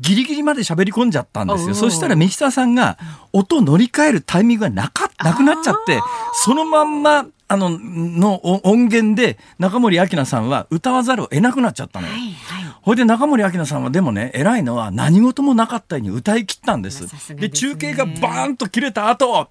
[0.00, 1.74] ギリギリまで喋り込んじゃったんですよ。
[1.74, 2.98] そしたらミキサーさんが
[3.32, 6.00] 音を乗り換えるタイミングがなかなくなっちゃって、
[6.44, 12.12] そのまんま、あの、のお音源で中森明菜さんは歌わざるを得なくなっちゃったのよ。
[12.12, 17.02] はいはいほいで中森明菜さんはでもね、偉いのは何事もなかったように歌い切ったんです。
[17.02, 19.48] で、ですね中継がバーンと切れた後、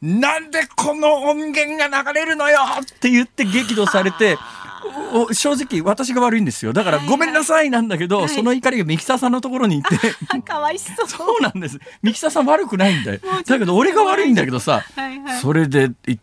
[0.00, 4.36] なんでこの音源が流れるのよって言って激怒されて、
[5.32, 6.72] 正直私が悪いんですよ。
[6.72, 7.16] だからはいはい。
[7.16, 8.28] ごめんなさいなんだけど、はい。
[8.28, 11.08] その怒りがミキサーさんのところに行って、 かわいそう。
[11.08, 11.78] そうなんです。
[12.02, 13.20] ミキサーさん悪くないんだよ。
[13.46, 15.40] だけど俺が悪いんだけどさ、はいはい。
[15.40, 16.18] それで言っ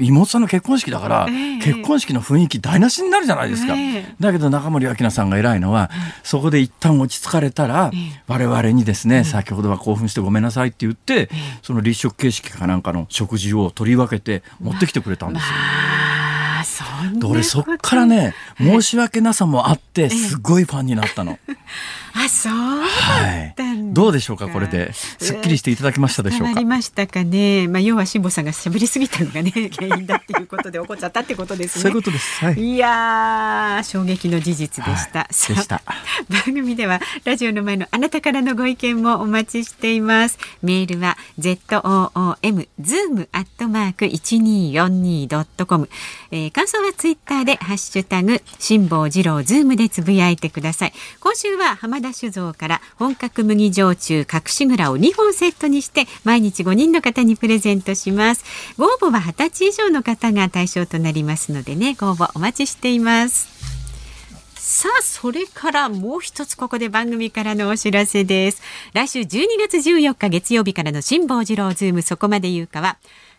[0.00, 1.58] 妹さんの結婚式だから、ええ。
[1.58, 3.74] 結婚式の雰囲気台無しになるじゃないですか。
[3.74, 4.14] ええ。
[4.20, 5.90] だけど中森明菜さんが偉いのは、
[6.22, 8.22] そこで一旦落ち着かれたら、ええ。
[8.28, 11.28] 我々にですね、先ほどは興奮してごめんなさいって言って、
[11.62, 15.48] その立食形式かなんかの食事を取り分けて持ってきてくれたんですよ。
[17.24, 21.38] 俺そっからね、申し訳なさもあって、すごいファンになったの。
[22.24, 23.54] あ、そうはい。
[23.92, 24.92] どうでしょうか、これで。
[24.92, 26.60] すっきりしていただきましたでしょうか？
[26.62, 27.68] ましたかね。
[27.68, 31.82] まあ、要は辛坊さんが喋りすぎたのがね、 原因だっていうことで怒っちゃったってことですね。
[31.82, 32.44] そういうことです。
[32.44, 32.54] はい。
[32.54, 35.20] いやー衝撃の事実でした。
[35.20, 35.82] はいした
[36.28, 40.38] 番組ではラジオの前のあなたからのご意見もお待ちしています。
[40.62, 45.88] メールは z o o m zoom アットマーク一二四二ドットコム。
[46.52, 50.92] 感想はツイッターでハッシュタグ辛坊治郎ズームでつぶやいてください。
[51.20, 58.44] 今週は浜田酒造から本格麦焼酎隠し蔵を2本セットにして毎日5人の方にプレゼントします。
[58.78, 63.56] ご応募は20歳以上の方が対象となりますのでね、ご応募お待ちしています。
[64.56, 68.62] さあ、それからもう一つここで番組からのお知らせです。
[68.94, 72.98] 来週12月14日月曜日からの辛坊治郎ズームそこまで言うかは、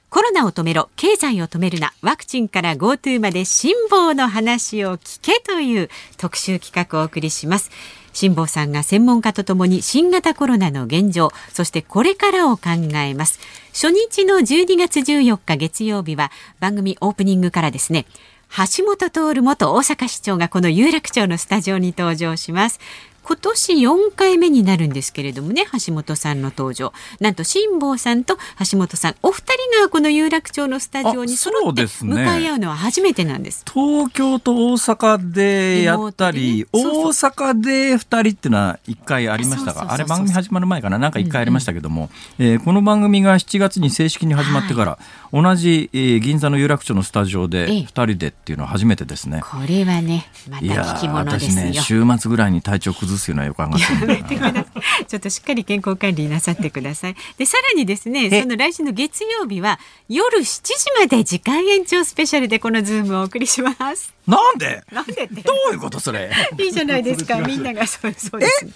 [0.10, 7.72] コロナを止めろ、経済を止めるな、ワクチンから GoTo まで辛坊の話を聞けという特集企画をお送りします。
[8.18, 13.40] 辛坊さんが専門家とともに新型コロナの現状、そしてこれからを考えます。
[13.74, 18.08] 初日の12月14日月曜日は番組オープニングからですね、
[18.50, 22.80] 橋本徹元大阪市長がこの有楽町のスタジオに登場します。
[23.28, 26.94] 今年4回目になるんですけれどもね、橋本さんの登場。
[27.20, 28.38] なんと辛坊さんと
[28.72, 32.16] 橋本さん、お二人がこの有楽町のスタジオにあ揃ってそうですね。
[32.16, 33.66] 向かい合うのは初めてなんです。
[33.70, 36.66] 東京と大阪でやったり、ね。
[36.72, 42.10] 大阪で二人っていうのは一回ありましたが、あれ番組始まる前かな、なんか一回ありましたけども、
[42.40, 45.00] えーこの番組が7月に正式に始まってから、
[45.34, 47.82] 同じ、えー銀座の有楽町のスタジオでええ。
[47.82, 49.42] 二人でっていうのは初めてですね。
[49.44, 51.52] これはね、また聞きー物ですよ。
[51.52, 57.16] 私ね、週末ぐらいに体調崩すような予感がちょっとしっかり健康管理なさってください。
[57.38, 64.17] で、さらにですね、えその来週の月曜日は夜7時まで時間延長スペシャルでこのズームをお送りします。
[64.28, 64.84] なんで？
[64.92, 66.30] なんでってどういうことそれ？
[66.60, 67.40] いいじゃないですか。
[67.40, 68.72] みんながそうそうです、ね。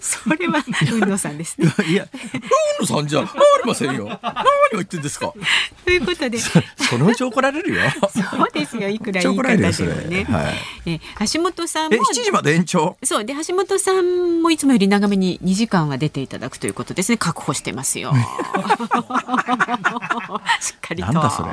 [0.00, 1.72] それは運動さんですね。
[1.88, 2.06] いや、
[2.78, 3.30] 大野さんじゃあり
[3.66, 4.06] ませんよ。
[4.06, 5.32] 何を言ってんですか？
[5.84, 6.60] ということで、そ
[6.98, 7.80] のうち怒られるよ。
[8.12, 8.88] そうですよ。
[8.88, 9.82] いくら言い怒られるよ、方。
[9.84, 10.24] でもね。
[10.24, 10.54] はい。
[10.86, 11.00] え
[11.32, 12.98] 橋本さんもえ、7時まで延長？
[13.02, 18.12] そうで橋本さんもいつもより長めに2時間は出ていただくということですね確保してますよ。
[20.60, 21.12] しっかりと。
[21.12, 21.50] なんだそれ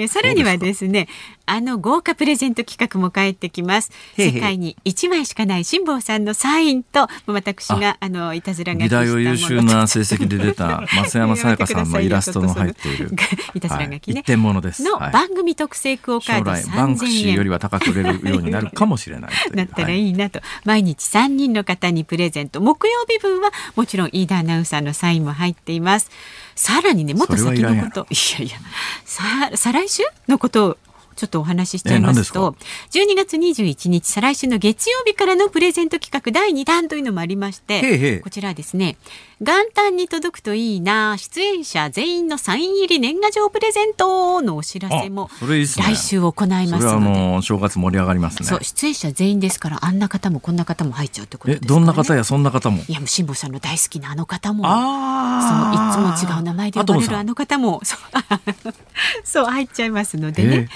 [0.00, 1.08] えーさらにはですね
[1.46, 3.90] あの豪華プレゼント企画も帰ってきます。
[4.16, 13.10] 世界に1枚しかない辛坊さんのサインと私があのいたずらが美大を優秀な成績で出た 増山さやかさんのイラストの入っている。
[13.54, 14.14] いたずら書きね。
[14.14, 14.20] はい。
[14.20, 14.82] 一点物です。
[14.82, 15.12] のはい。
[15.12, 20.06] 番組特製クオカード将来バンクシ3000円ーよりは高く売れるようになるかもしれないなったらはい。
[20.06, 26.10] いいなと、毎日3人の方にプレゼント木曜日分はもちろん飯田アナウンサーのサインも入っています。
[26.54, 28.06] さらにねもっと先のこと。
[28.10, 28.56] いやいや。
[29.04, 29.24] さ
[29.54, 30.78] 再来週のことを
[31.16, 32.56] ちょっとお話ししちゃいますと
[32.90, 38.96] 12月21日再来週の月曜日からのプレゼント企画第2弾というのもありましてこちらですね。
[39.42, 48.46] 元旦に届くといいな出演者全員のサイン入り年賀状プレゼントのお知らせも来週行いますそれはのでもう正月盛り上がりますね。
[48.46, 48.58] そう。
[48.62, 52.82] 出演者全員ですからあんな方もこんな方も入っちゃうってことえ、ですね、どんな方やそんな方も？
[52.86, 57.98] いやもう辛坊さんの大好きなあの方もあそういつも違う名前で呼ばれるあの方もそう
[59.24, 60.68] そう入っちゃいますのでね、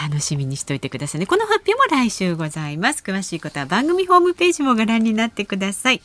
[0.00, 1.26] 楽しみにしておいてくださいね。
[1.26, 3.02] この発表も来週ございます。
[3.04, 6.00] 詳しいことは番組ホームページもご覧になってください。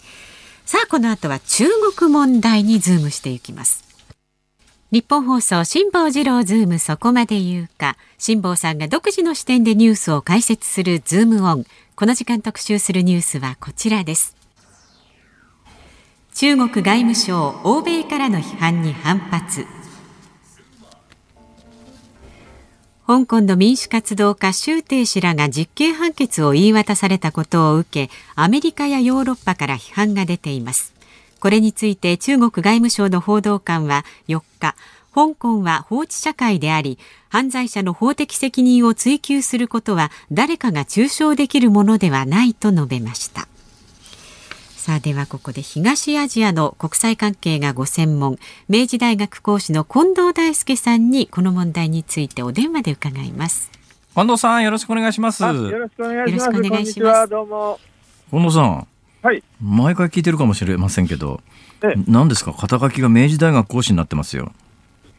[0.66, 1.66] さあこの後は中
[1.98, 3.84] 国問題にズームしていきます。
[4.92, 7.98] 日本放送辛坊治郎ズームそこまで言うか。
[8.18, 11.66] 辛坊さんが独自の視点でニュースを解説するズームオン。
[11.96, 14.36] この時間特集するニュースはこちらです。
[16.34, 19.66] 中国外務省欧米からの批判に反発
[23.08, 30.92] 香港の民主活動家周庭氏らが実刑判決を言い渡されたことを受けアメリカやヨーロッパから批判が出ています。
[31.40, 34.76] これについて中国外務省の報道官は4日
[35.14, 36.98] 香港は法治社会であり
[37.30, 43.48] 犯罪者の法的責任を追及することは誰かが中傷できるものではないと述べました。
[44.86, 48.38] さあではここで東アジアの国際関係がご専門
[48.70, 53.72] 明治大学講師の近藤大輔さんにこの問題についてお電話で伺います
[54.14, 55.44] 近藤さんよろしくお願いします。
[55.44, 56.46] あよろしくお願いします。
[56.46, 57.80] よろしくお願いしますこんにちは、どうも。
[58.30, 58.88] 近藤さん、
[59.24, 59.44] はい。
[59.60, 61.42] 毎回聞いてるかもしれませんけど
[61.84, 64.52] え、何ですか肩書きが明治大学講師になってますよ。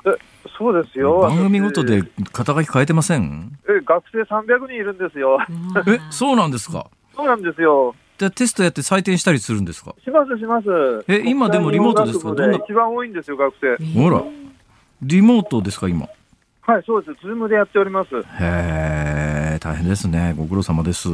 [0.07, 0.11] え、
[0.57, 1.19] そうですよ。
[1.23, 3.59] 番組ごとで私肩書き変えてません？
[3.69, 5.41] え、学生300人いるんですよ。
[5.89, 6.87] え、そうなんですか？
[7.17, 7.97] そうなんですよ。
[8.19, 9.95] じゃあテストやって採点したりするんですか？
[10.03, 11.05] します、します。
[11.09, 12.35] え今でもリモートですか？
[12.35, 12.57] どんな？
[12.57, 13.77] 一番多いんですよ、学生。
[14.01, 14.23] ほら。
[15.03, 16.09] リモートですか、今？
[16.63, 17.21] はい、そうです。
[17.23, 18.17] ズームでやっております。
[18.17, 18.23] へ
[19.57, 20.35] え、大変ですね。
[20.37, 21.09] ご苦労様です。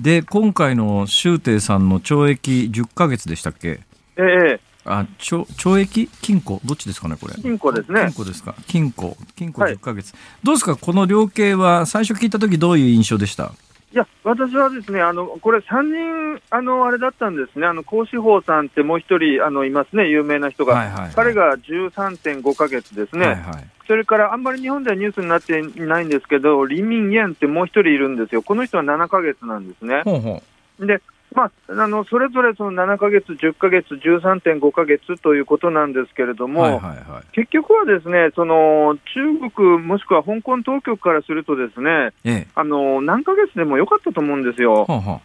[0.00, 3.80] で、今回の周庭さんの懲役10ヶ月でしたっけ？
[4.16, 6.08] ええあ、懲懲役？
[6.20, 6.60] 禁錮？
[6.64, 7.34] どっちですかね、これ？
[7.34, 8.10] 金庫ですね禁。
[8.10, 8.54] 錮ですか？
[8.66, 9.16] 禁錮。
[9.36, 10.14] 禁錮はい10ヶ月。
[10.42, 13.52] どうですか、この量刑は最初聞いたときどういう印象でした？
[13.94, 17.66] いや、私はですね、あの、これ3人、あの、あれだったんですね。
[17.68, 20.74] あの、高志宝さんってもう一人、あの、いますね、有名な人が。
[20.74, 23.26] はいはいはい彼が13.5ヶ月ですね。
[23.26, 23.64] はいはい。
[23.86, 28.42] それから、あんまり日本ではニュースになっていないんですけど、リミン・ってもう一人いるんですよ。
[28.42, 30.02] この人は7ヶ月なんですね。
[30.04, 30.42] ほうほ
[30.80, 31.00] で、
[31.34, 36.48] まあ、あの、それぞれその7ヶ月、10ヶ月、13.5ヶ月ということなんですけれどう。
[36.48, 37.24] も、はいはいはい。
[37.32, 42.46] 結局はですね、その、中国もしくは香港当局からするとですね、ええ。
[42.54, 44.84] あの、何ヶ月でもよかったと思うんですよ。
[44.84, 45.20] ほうほ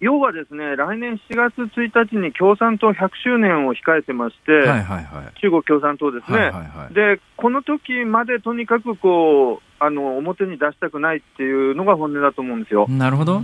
[0.00, 4.56] 要はですね、来年7月1日に共産党100周年を控えてまして、う。
[4.66, 5.40] はいはいはい。
[5.40, 6.38] 中国共産党ですね。
[6.38, 6.94] はいはいはい。
[6.94, 12.86] で、この時までとにかくこう、あの、表に出したくないっていうのが本音だと思うんですよ。
[12.88, 13.42] なるほど。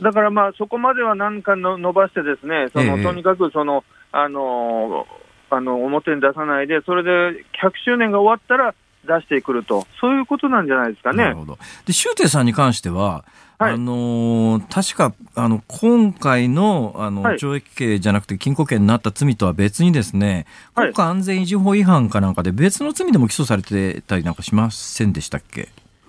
[0.00, 5.06] だからまあ、そこまでは何かの伸ばしてですね、その、ええとにかくその、あの、
[5.50, 8.74] あの、表に出さないで、それで100周年が終わったら
[9.06, 11.24] 出してくると、そういうことなんじゃないですかね。
[11.24, 11.58] なるほど。
[11.86, 13.24] で、周庭さんに関しては、
[13.58, 13.72] はい。
[13.72, 17.38] あのー確か、あの、今回の、あの、はい。
[17.38, 20.44] 懲役刑じゃなくて禁錮刑になった罪とは別にですね、
[20.74, 20.92] はい。
[20.92, 25.68] 国家安全維持法違反かなんかで別の罪でも起訴されてたりなんかしませんでしたっけ？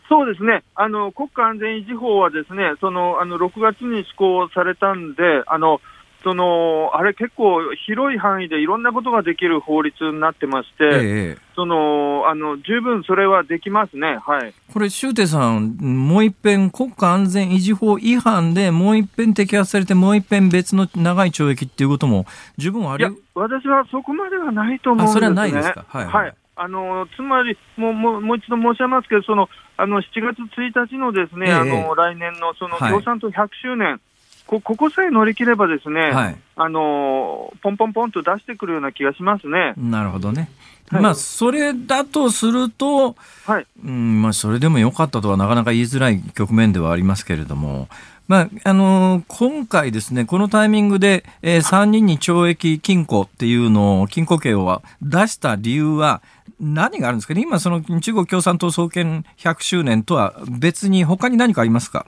[0.09, 5.81] そうですね、あの国家安全維持法はですね、そのあの6月に施行されたんで、あの
[6.23, 11.37] そのあれ、結構広い範囲でいろんなことができる法律になってまして、ええ。
[11.55, 14.53] そのあの十分それはできますね、はい。
[14.73, 22.25] これ、周庭さん、もう一遍国家安全維持法違反でもう一遍摘発されて、もう一遍別の長い懲役っていうことも
[22.57, 25.11] 十分ありいや、私はそこまではないと思うんですね。
[25.11, 29.47] あそれはないですかはいはいあのつまりもうもう、もう一度申し上げますけど、その
[29.77, 34.01] あの7月1日のですね、ええあの来年のそのはい共産党100周年、
[34.47, 36.37] こここさえ乗り切ればですね、はい。
[36.55, 39.73] あのポンポンポンと出してくるような気がしますね。
[39.77, 40.49] なるほどね。
[40.89, 47.89] はいまあ、それだとすると、はい、うん、まあ、それでも良かったとはなかなか言いづらい局面ではありますけれども、
[48.28, 56.21] まあ、あのー今回ですね、このタイミングで、えー3人に懲役禁錮っていうのを、禁錮刑を出した理由は、
[56.59, 57.41] 何があるんですかね？
[57.41, 62.05] 今、その中国共産党創建100周年とは別に他に何かありますか？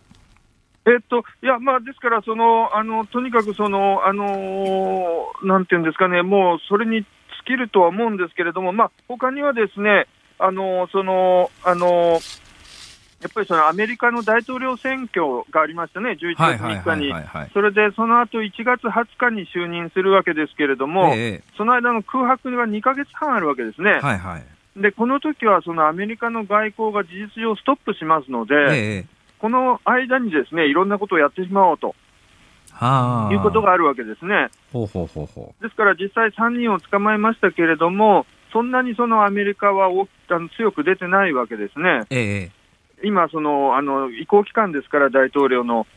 [0.86, 7.06] えっと、いや、まあ、ですから、その、あの、とにかくその、あのなんていうんですかね、もうそれに尽
[7.46, 10.08] きるとは思うんですけれども、まあ、他にはですね、
[10.40, 12.20] あのその、あの
[13.22, 17.50] やっぱりそのアメリカの大統領選挙がありましたね、11月はいはい3日に。
[17.54, 24.00] それで、その後1月20日に就任するわけですけれども、えその間の空白が2ヶ月半あるわけですね。
[24.02, 24.82] えはいはい。
[24.82, 31.96] で、この時はそのアメリカの外交が事実上ストップしますので、ええこの間にですね、いろんなことをやってしまおうと
[32.72, 33.34] はあ。
[33.34, 34.50] いうことがあるわけですね。
[34.72, 42.02] ほうほうほうほですから実際3人を捕まえましたけれども、そんなにそのアメリカは大きあの強く出てないわけですね。
[42.02, 42.06] う。
[42.10, 42.52] ええ
[43.04, 45.88] 今その、あの移行期間ですから、大統領の。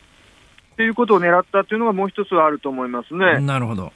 [0.72, 3.40] っていうことを狙ったというのがもう一つはあると思いますね。
[3.40, 3.92] なるほど。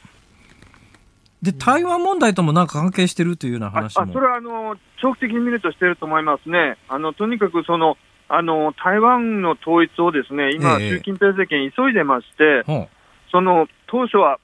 [1.43, 4.03] で、台湾問題ともなんか関係してるというようなあ話も。
[4.03, 6.77] あそれはあの長期的に見るとしてると思いますね。
[6.89, 7.97] あのとにかくその
[8.29, 12.89] あの台湾の統一をですね今、ええ習近平政権、急いでまして、ほ
[13.31, 14.39] その当初は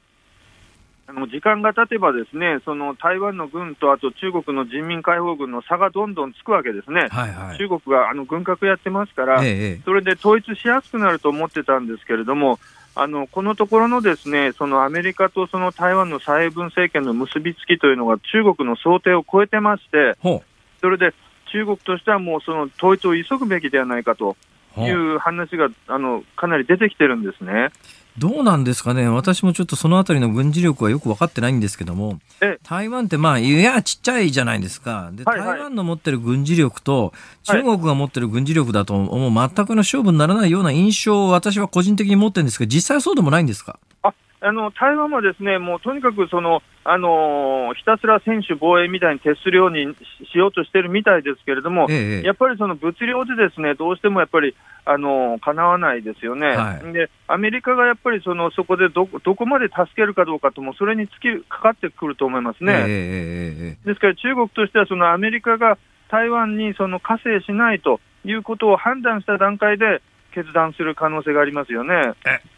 [1.15, 7.15] あの時間が経てば、ですねその台湾の軍とあと中国の人民解放軍の差がどんどんつくわけですねう。。
[7.15, 7.59] はいはい。
[7.59, 12.59] 中国があの軍拡やってますから、ええええそれで統一しやすくなると思ってたんですけれども、
[12.95, 20.43] あのこのところのですねそのアメリカとその台湾の蔡英文政権の結びつきというのが中国の想定を超えてまして、ほ
[20.81, 21.13] それで
[21.53, 24.37] 中国としてはもうその統一を急ぐべきではないかと。
[24.79, 27.71] いうう話があのかなり出てきてるんですね。
[28.19, 29.09] どうなんですかね。
[29.09, 32.21] 私もちょっとそのあたりの軍事力はよく分かってないんですけども。
[32.43, 35.11] ええ、台湾ってまあ、いや、ちっちゃいじゃないですか。
[35.15, 35.49] で、はいはい。
[35.49, 37.15] 台湾の持ってる軍事力と、
[37.47, 37.63] はい。
[37.63, 43.79] 中国が持ってる軍事力だと、もう全くの勝負にならないような印象を私は個人的に持ってるんですけど、実際はそうでもないんですか？
[44.03, 44.13] あ
[44.51, 49.95] の台湾はですねもうとにかくその、あのーひたすら専守防衛みたいに徹するように
[50.27, 56.93] ししようとしてるみたいですけれども、ええやっぱりその物量でですねどうしてもやっぱり、あのー、かなわないですよね、はい。
[56.93, 62.85] でアメリカがやっぱりそのそこでどどこまで助けるかどうかとも、それにつきかかってくると思いますね。
[62.89, 63.77] え。
[63.87, 65.79] ですから中国としては、そのアメリカが
[66.11, 70.03] 台湾にその加勢しないということを判断した段階で
[70.33, 72.15] 決断する可能性がありますよね。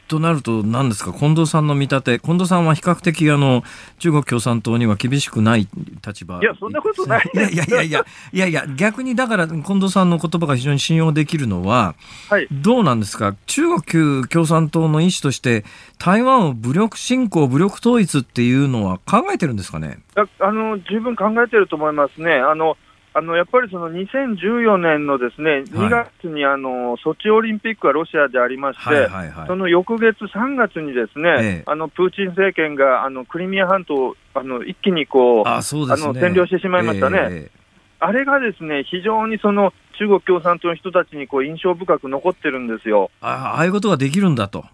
[0.07, 3.65] となると、何ですか、近藤さんの見立て、近藤さんは比較的あの
[3.99, 5.67] 中国共産党には厳しくない
[6.07, 11.95] 立場いやそんなことないいやいやいやいや、いやいや、逆にだから、近藤さんの言葉が非常に信用できるのは、
[12.29, 15.65] はいどうなんですか、中国共産党の意思として、
[15.99, 20.01] 台湾を武力侵攻、武力統一っていうのは考えてるんですかね？
[20.17, 22.35] ああの十分考えてると思いますね。
[22.35, 22.77] あの
[23.17, 29.09] あのやっぱりその2014年のですね2月にあのソチオリンピックはロシアでありまして。
[29.47, 37.65] その翌月3月にですね、ええあのプーチン政権があのクリミア半島をあの一気にこうあの占領してしまいましたねええ
[38.01, 43.11] あれがですね非常にその中国共産党の人たちにこう印象深く残ってるんですよ。
[43.21, 44.65] あああいうことができるんだと。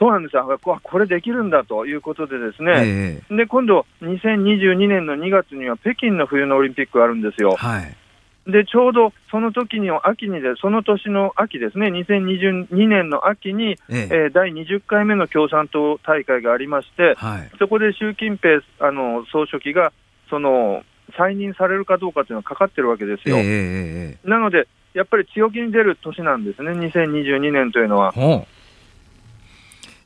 [0.00, 7.54] そうなんですよ、あここれできるんだということで、ですね、ええで今度、2022年の2月には北京の冬のオリンピックがあるんですよ。
[7.56, 7.94] はい。
[8.50, 17.50] で、ちょうどその時に、秋にで、その年の秋ですね、2022年の秋に、えええー第20回目の共産党大会がありまして、はい。
[17.58, 19.92] そこで習近平あの総書記が、
[20.30, 20.82] その、
[21.14, 23.36] 再任されるかどうかというのはかかってるわけですよ。
[23.36, 28.14] ええええええなので、やっぱり強気に出る年なんですね、2022年というのは。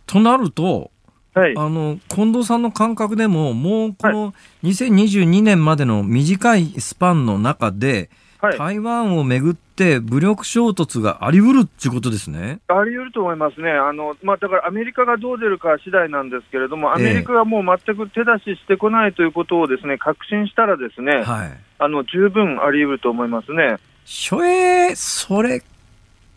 [0.07, 0.91] となると、
[1.35, 1.55] はい。
[1.57, 8.09] あの近藤さんの感覚でも、もうこの2022年までの短いスパンの中で、
[8.41, 8.59] はい。
[8.59, 12.61] 台湾をめぐって武力衝突があり得るっていうことですね。
[12.69, 13.71] あり得ると思いますね。
[13.71, 21.59] あの、まあ、だからアメリカがどう出るか次第なんですけれども、アメリカがもう全く手出ししてこないということをですね、確信したらですね、はい。
[21.79, 23.77] あの、十分あり得ると思いますね。
[24.05, 25.63] しょえー、それ、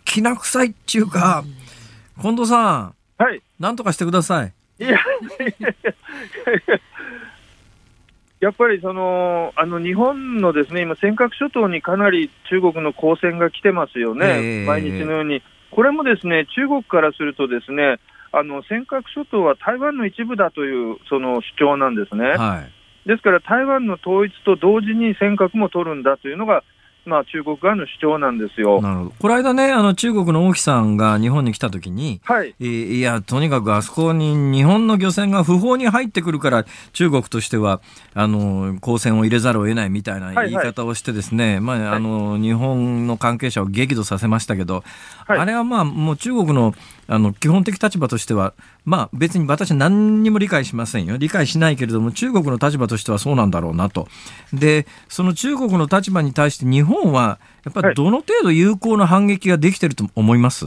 [0.05, 1.43] きな臭いっていうか、
[2.21, 3.41] 近藤さん、はい。
[3.59, 4.53] なんとかしてください。
[4.79, 4.99] いや、
[8.39, 15.41] やっぱりその、あの、日本のですね、今、尖閣諸島にかなり中国の公船が来てますよね、ええ毎日のように。
[15.71, 17.99] これもですね、中国からするとですね、
[18.31, 22.35] あの、尖閣諸島は台湾の一部だという、その主張なんですね。
[22.35, 22.63] は
[23.05, 23.09] い。
[23.09, 26.63] ですから、台湾の統一と同時に尖閣も取るんだというのが、
[27.07, 28.81] まあ、中国側の主張なんですよ。
[28.81, 29.13] なるほど。
[29.19, 32.53] この間ね、あの、中国の王毅さんが日本に来た時に、はい。
[32.59, 37.79] いいや、とにかくあそこに日本の漁船が不法に入ってくるから、中国としては、
[38.13, 44.83] あの、公船を入れざるを得ないみたいな言い方をしてですね、まあ、あの、日本の関係者を激怒させましたけど、
[45.25, 46.73] はいあれはまあ、もう中国の、
[47.07, 48.53] あの、基本的立場としては、
[48.85, 51.17] まあ、別に私何にも理解しませんよ。
[51.17, 54.07] 理解しないけれども、中国の立場としてはそうなんだろうなと。
[54.53, 60.65] で、その中国の立場に対して日本は、やっぱりどの程度有効な反撃ができてると思います、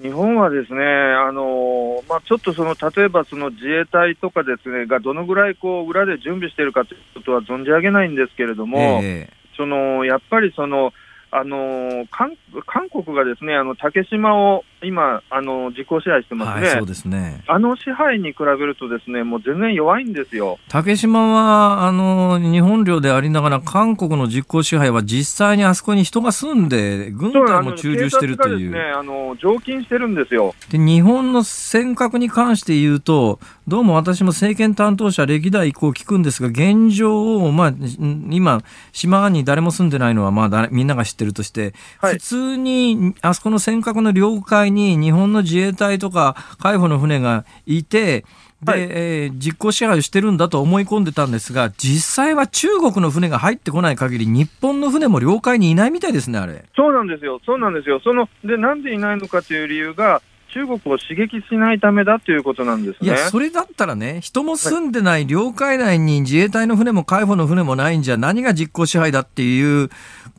[0.00, 10.92] 日本はですね、あのまあ、ちょっとその例えばその自衛隊とかですねがどのぐらいこう裏で準備しているかということは存じ上げないんですけれども、えそのやっぱりその、
[11.30, 17.42] あの韓韓国がですねあの竹島を今、あの実効支配してえますね、はい、そうですね。
[17.46, 20.58] あの支配に比べるとですねもう全然弱いんですよ。
[20.68, 28.96] 竹島は、あの、日本領でありながら、韓国の実効支配は実際にあそこに人が住んで、軍隊も駐留してるという。
[28.96, 30.54] あの常勤してるんですよ。
[30.70, 33.38] で日本の尖閣に関して言うと、
[33.68, 48.24] どうも私も政権担当者歴代以降聞くんですが、現状を、まあ、ん今、島に誰も住んでないのは、まあ誰、みんなが知ってるとして、はい普通に、あそこの尖閣の領海に日本の自衛隊とか海保の船がいて、
[48.62, 56.64] で、はいえー実行支配をしてるんだと思い込んでたんですが、実際は中国の船が入ってこない限り、日本の船も領海にいないみたいですね、あれ。
[56.76, 58.00] そうなんですよ、そうなんですよ。
[58.04, 60.22] そのでなんでいないのかという理由が
[60.52, 63.08] 中国を刺激しないためだということなんですね。
[63.08, 69.88] いや、それだったらね、人も住んでない領海内に自衛隊の船も海保の船もないんじゃ、何が実効支配だっていう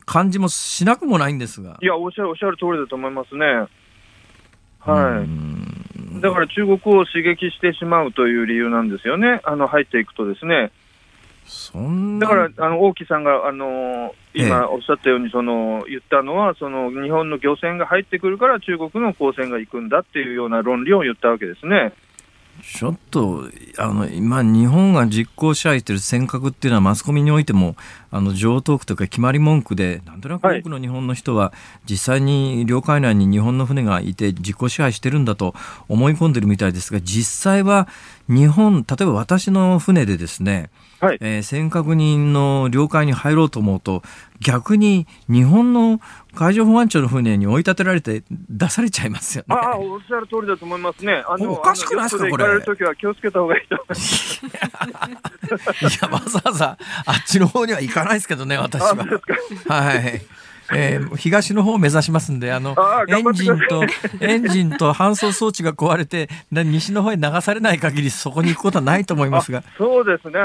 [0.06, 1.78] 感じもしなくもないんですが。
[1.82, 3.44] いや、おっしゃる、おっしゃる通りだと思いますね。
[4.86, 5.24] うはい。
[5.26, 9.40] んだから中国を刺激してしまうという理由なんですよね。
[9.44, 10.70] あの、入っていくとですね。
[12.18, 21.92] だから、あの、王毅さんが、あの、ええ今おっしゃったように、その、言ったのは、その、日本の漁船が入ってくるから中国の公船が行くんだっていうような論理を言ったわけですね。
[22.62, 23.44] ちょっと、
[23.78, 27.76] あの、今、日本が実効支配している尖閣っていうのは、マスコミにおいても、
[28.14, 31.52] あの、上等句というか決まり文句で、なんとなくはい多くの日本の人は、
[31.84, 35.52] 実際に領海内に日本の船がいて、実効支配してるんだと
[35.88, 37.88] 思い込んでるみたいですが、実際は
[38.28, 44.02] 日本、例えば私の船でですね、はいえー尖閣人の領海に入ろうと思うと、
[44.40, 46.00] 逆に日本の
[46.34, 49.54] 海上保安庁の船に追い立てられて出されちゃいますよね。
[49.54, 51.22] ああ、おっしゃる通りだと思いますね。
[51.26, 54.40] あおかしくないですかこれれるときは気をつけた方がいいと思います。
[54.46, 54.48] い
[56.02, 58.96] や、わざわざあっちの方には行かないですけどね、私は。
[59.68, 60.22] はい。
[60.72, 63.84] えー東の方を目指しますんで、あのあ、ーエンジンと
[64.20, 69.62] エンジンと搬送装置が壊れて、な西の方へ流されない限りそこに行くことはないと思いますが。
[69.76, 70.40] そうですね。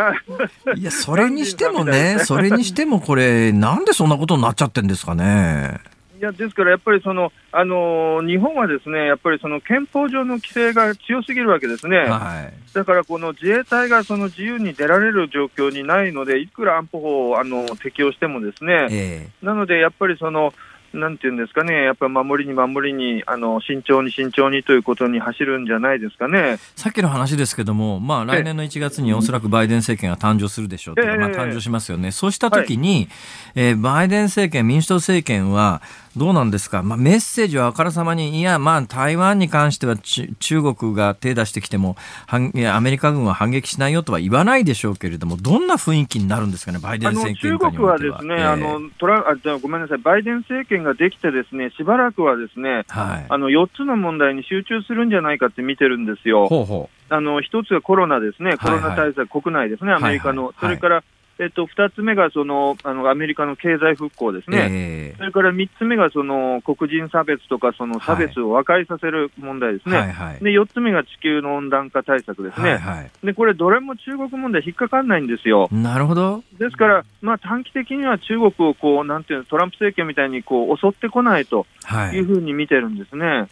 [0.75, 5.79] いや、それにしてもね、それにしてもこれ、なんでそんなことになっちゃってんですかね。
[6.19, 11.97] いや、ですからやっぱりその、あのー日本はですね、やっぱりその憲法上の規制が強すぎるわけですね。
[11.99, 12.73] はい。
[12.73, 20.53] だからこの自衛隊がその自由に出られる状況にないので、いくら安保法をあの適用してもですね、えなのでやっぱりその、
[20.93, 26.57] なんていうんですかね、やっぱり守りに守りに、あの慎重に慎重にということに走るんじゃないですかね。
[26.75, 32.11] さっきの話ですけども、まあ、来年の1月におそらくバイデン政権が誕生するでしょうとええまあ、誕生しますよね。
[32.11, 33.07] そうしたときに、
[33.55, 35.81] えーバイデン政権、民主党政権は、
[36.17, 41.95] どうなんですか、まあ、メッセージをあからさまに、いや、まあ、台湾に関してはち中国が手出してきても
[42.27, 48.43] アメリカ軍は反撃しないよとは言わないでしょうけれども、どんな雰囲気になるんですかね、バイデン政権中国はですね、ええ。
[48.43, 53.25] あのトラあじゃあごめんなさい、バイデン政権ができて、ですねしばらくはですね、はい。
[53.29, 56.47] あの4つの問題に集中するんじゃないかって見てるんですよ。
[56.47, 60.77] ほうほあの一つはコロナですね、はいコロナ対策、国内ですね、アメリカの、はいはい。
[60.77, 61.03] それから、
[61.39, 64.51] えっと、2つ目がそのあのアメリカの経済復興ですう。
[64.51, 70.43] ね、えそれから3つ目がその黒人差別とか、その差別を和解させる問題ですえね、はいはい。
[70.43, 73.11] で4つ目が地球の温暖化対策ですね、はいはい。
[73.23, 75.69] でこれ、どれも中国問題引っかかんないんですよ。
[75.71, 76.43] なるほど。
[76.57, 82.25] ですから、まあ、短期的には中国をこう、なんていうの、トランプ政権みたいにこう襲ってこないとはいいう。
[82.25, 83.47] ふうに見てるんですね。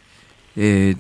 [0.59, 0.97] えー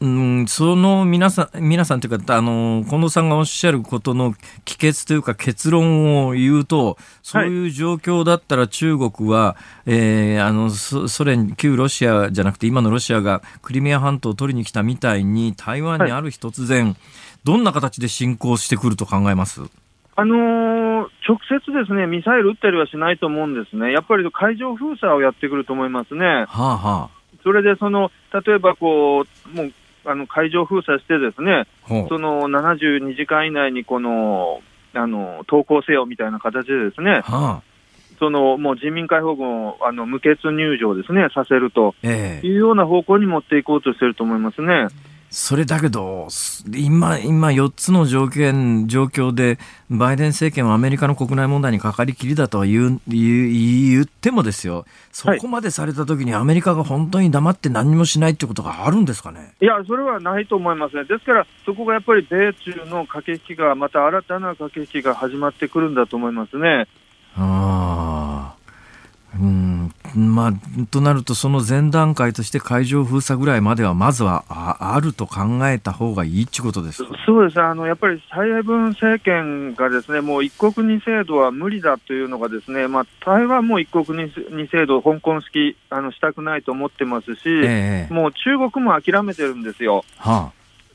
[0.00, 0.06] う
[0.42, 4.34] ん、その皆さん、皆さんというか、あの、近藤さんがおっしゃることの
[4.66, 16.94] 帰結というか結論を言うと、そういう状況だったら中国は、えーあの、ソソ連、旧ロシアじゃなくて今のロシアがクリミア半島を取りに来たみたいに、台湾にある日突然、
[17.42, 19.62] どんな形で侵攻してくると考えます？
[20.14, 20.80] あのー
[21.26, 23.92] 直接ですね、ミサイル撃ったりはしないと思うんですね。
[23.92, 26.26] やっぱり海上封鎖をやってくると思いますね。
[26.26, 27.10] はあは
[27.42, 28.10] それで、その、
[28.46, 29.72] 例えばこう、もう、
[30.04, 31.66] あの、海上封鎖してですね、
[32.08, 34.60] その72時間以内にこの、
[34.94, 37.62] あの、投降せよみたいな形でですね、はあ。
[38.18, 44.88] その、もう人民解放軍を、あの、無血入場ですね、させるとええいうような方向に持っていこうとしてると思いますね。
[45.32, 59.54] それだけど、す今、今4つの条件、状況で、バイデン政権はアメリカの国内問題にかかりきりだとは言う言う言ってもですよ、そこまでされたときにアメリカが本当に黙って何もしないってことがあるんですかね？
[59.60, 61.04] いや、それはないと思いますね。
[61.04, 66.88] ですから、そこがやっぱり米中の駆け引きが、また新たな駆け引きが始まってくるんだと思いますね。
[67.36, 68.59] ああ。
[69.38, 69.92] うん。
[70.16, 70.52] まあ、
[70.90, 77.10] となると、その前段階として海上封鎖ぐらいまでは、まずはああると考えた方がいいってことですか？
[77.26, 90.04] そうですあのやっぱり蔡英文政権がですねもう一国二制度は無理だというのがですね、まあ、台湾も一国二二制度、香港式あのしたくないと思ってますし、ええもう中国も諦めてるんですよ。
[90.18, 90.50] は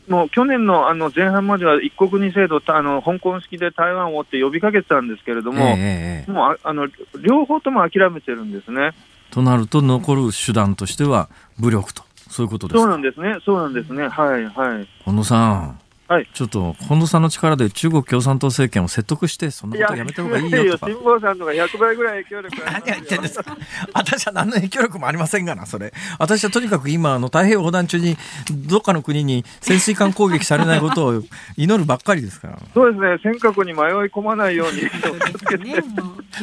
[0.08, 5.54] もう去年のあの前半までは一国二制度、あの香港式で台湾をって呼びかけてたんですけれどあ。
[5.54, 6.88] も、ええええもうああの
[7.22, 8.92] 両方とも諦めてるんですね。
[9.32, 12.04] となると、残る手段としては武力と。
[12.30, 12.82] そういうことですか。
[12.82, 14.88] そうなんですね、そうなんですね、はい、はい。
[15.04, 21.04] 近藤さん、はいちょっと近藤さんの力で中国共産党政権を説得して、そんなことやめた方がいいよとか辛。
[21.04, 23.58] 坊さんのが100倍ぐらい影響力ありますよ何を言ってんですか
[23.94, 25.94] 私は何の影響力もありませんがな、それ。
[26.20, 28.18] 私はとにかく今、あの、太平洋横断中に、
[28.68, 31.24] どっかの国に潜水艦攻撃されないことを
[31.58, 32.60] 祈るばっかりですから。
[32.74, 34.82] そうですね、尖閣に迷い込まないように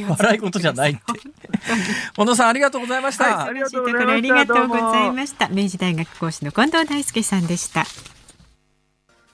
[0.09, 1.01] 笑い事じゃないって。
[2.15, 3.25] 近藤さん、ありがとうございました。
[3.25, 5.49] はいありがとうございました。
[5.49, 7.87] 明治大学講師の近藤大輔さんでした。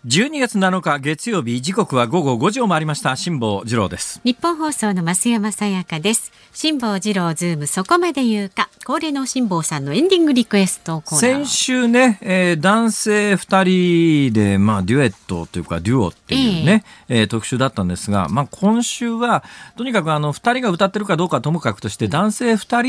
[0.06, 3.16] 12月7日月曜日、時刻は午後5時を回りました。
[3.16, 4.20] 辛坊治郎です。
[4.22, 6.30] 日本放送の増山さやかです。
[6.52, 8.68] 辛坊治郎ズームそこまで言うか。
[8.86, 11.44] 恒例の辛坊さんのエンディングリクエストコーナー。
[11.44, 19.42] 先週ね、えー男性2人で、まあ、デュエットというか、デュオっていうね、えー特集だったんですが、まあ、今週は、
[19.76, 22.82] とにかくあの、2人が歌ってるかどうかはともかくとして、男性2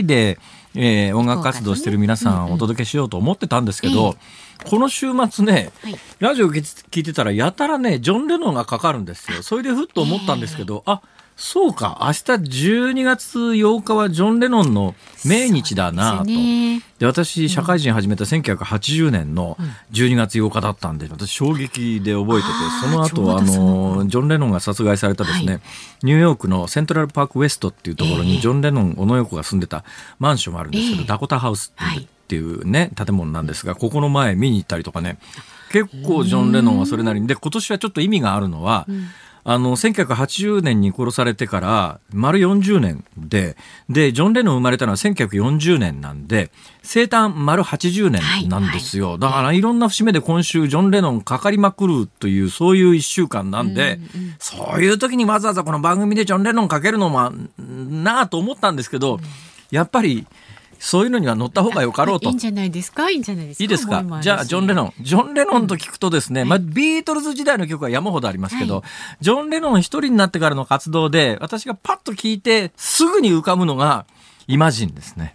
[0.00, 0.38] 人で、
[0.74, 4.14] えー音楽活動してる皆さんをお届けしようと思ってたんですけど、
[4.64, 5.96] この週末ね、はい。
[6.18, 9.42] ラジオ聞いてたらやたらね、ジョン・レノンがかかるんですよ。
[9.42, 11.00] それでふっと思ったんですけど、あ、
[11.40, 12.12] そうか、明日
[12.92, 14.94] 12月8日はジョン・レノンの
[15.24, 16.24] 命日だなと。
[16.24, 16.82] ですね。
[16.98, 19.56] で私社会人始めた1980年の
[19.90, 22.52] 12月8日だったんで私衝撃で覚えてて
[22.82, 25.60] その後あそののジョン・レノンが殺害されたですね、は
[26.02, 29.82] ニューヨークのセントラルパークウエストっていうところええにジョン・レノン小野洋子が住んでた
[30.18, 35.18] マンションがあるんですけど、ええダコタハウスっていう,、はいっていうね建物なんですがここの前見に行ったりとかね。
[35.72, 37.26] 結構ジョン・レノンはそれなりに。
[37.26, 38.86] で今年はちょっと意味があるのは、
[39.44, 43.56] あの、1980年に殺されてから、丸40年で、
[43.88, 46.50] で、ジョン・レノン生まれたのは1940年なんで、
[46.82, 49.16] 生誕丸80年なんですよ。
[49.16, 54.00] だから、いろんな節目で今週、ジョン・レノンかかりまくるという、そういう一週間なんで、
[54.40, 59.20] そういう時にわざわざこの番組でジョン・レノンかけるのもなあと思ったんですけど、
[59.70, 60.26] やっぱり、
[60.80, 62.38] そういうのには乗った方がよかろうといいん。
[62.38, 63.10] じゃないですか？
[63.10, 63.62] いいんじゃないですか？
[63.62, 64.04] いいですか？
[64.22, 64.94] じゃあ、ジョン・レノン。
[65.00, 68.82] ジョン・レノンと聞くとですね、まあ、ビートルズ時代の曲は山ほどありますけど、は
[69.20, 74.06] ジョン・レノン一人になってからの活動で、私がパッと聞いて、すぐに浮かぶのが、
[74.48, 75.32] イマジンですね。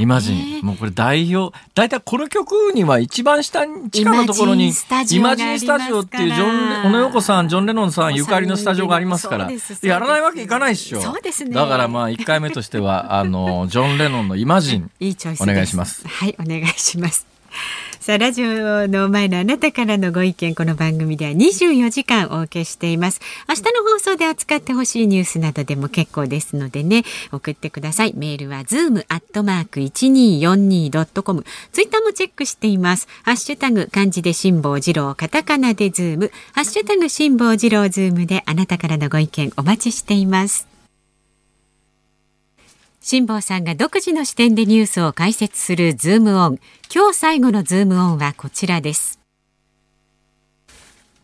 [0.00, 0.64] イマジン。
[0.64, 1.56] もうこれ代表。
[1.74, 9.50] 大体この曲には一番下に、地下のところに、イマジンスタジオっていうジョンレ、小野洋子さん、ジョン・レノンさんゆかりのスタジオがありますから
[9.82, 11.00] やらないわけいかないっしょ。
[11.02, 14.90] そうですねだからまあ、1回目としては、あの、ジョン・レノンのイマジン。
[15.00, 17.26] いいチョイスお願いしますはい、お願いします。
[18.00, 23.20] さあ、ラジオの前のあなたからのご意見、この番組では24時間お受けしています。
[23.46, 28.14] 明日の放送で扱ってほしいニュースなどでも結構ですのでね、送ってください。
[28.16, 31.44] メールは zoom アットマーク 1242.com。
[31.72, 33.06] ツイッターもチェックしています。
[33.22, 40.69] ハッシュタグ漢字で辛坊治郎、カタカナでズーム、ハッシュタグ辛坊治郎ズームであなたからのご意見お待ちしています。
[43.02, 46.58] 辛坊さんが独自の視点でニュースを解説するズームオン。
[46.94, 49.18] 今日最後のズームオンはこちらです。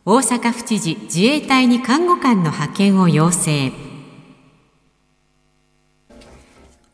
[0.06, 3.72] 大阪府知事自衛隊に看護官の派遣を要請。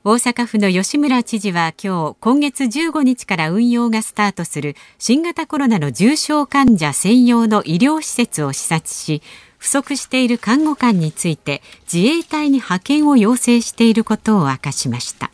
[0.02, 9.22] 大阪府の吉村知事は今日今月15日から運用がスタートする新型コロナの重症患者専用の医療施設を視察し
[9.62, 15.30] 不足している看護官について自衛隊に派遣を要請していることを明かしました。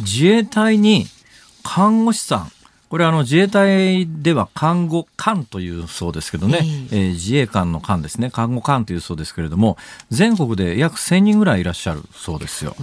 [0.00, 1.06] 自衛隊に
[1.62, 2.50] 看護師さん、
[2.88, 6.60] これあの自衛隊では看護官というそうですけどね、
[6.90, 9.76] えー自衛官の官ですね、看護官というそうですけれども、
[10.10, 12.76] 全国で約1000人ぐらいいらっしゃるそうですよ。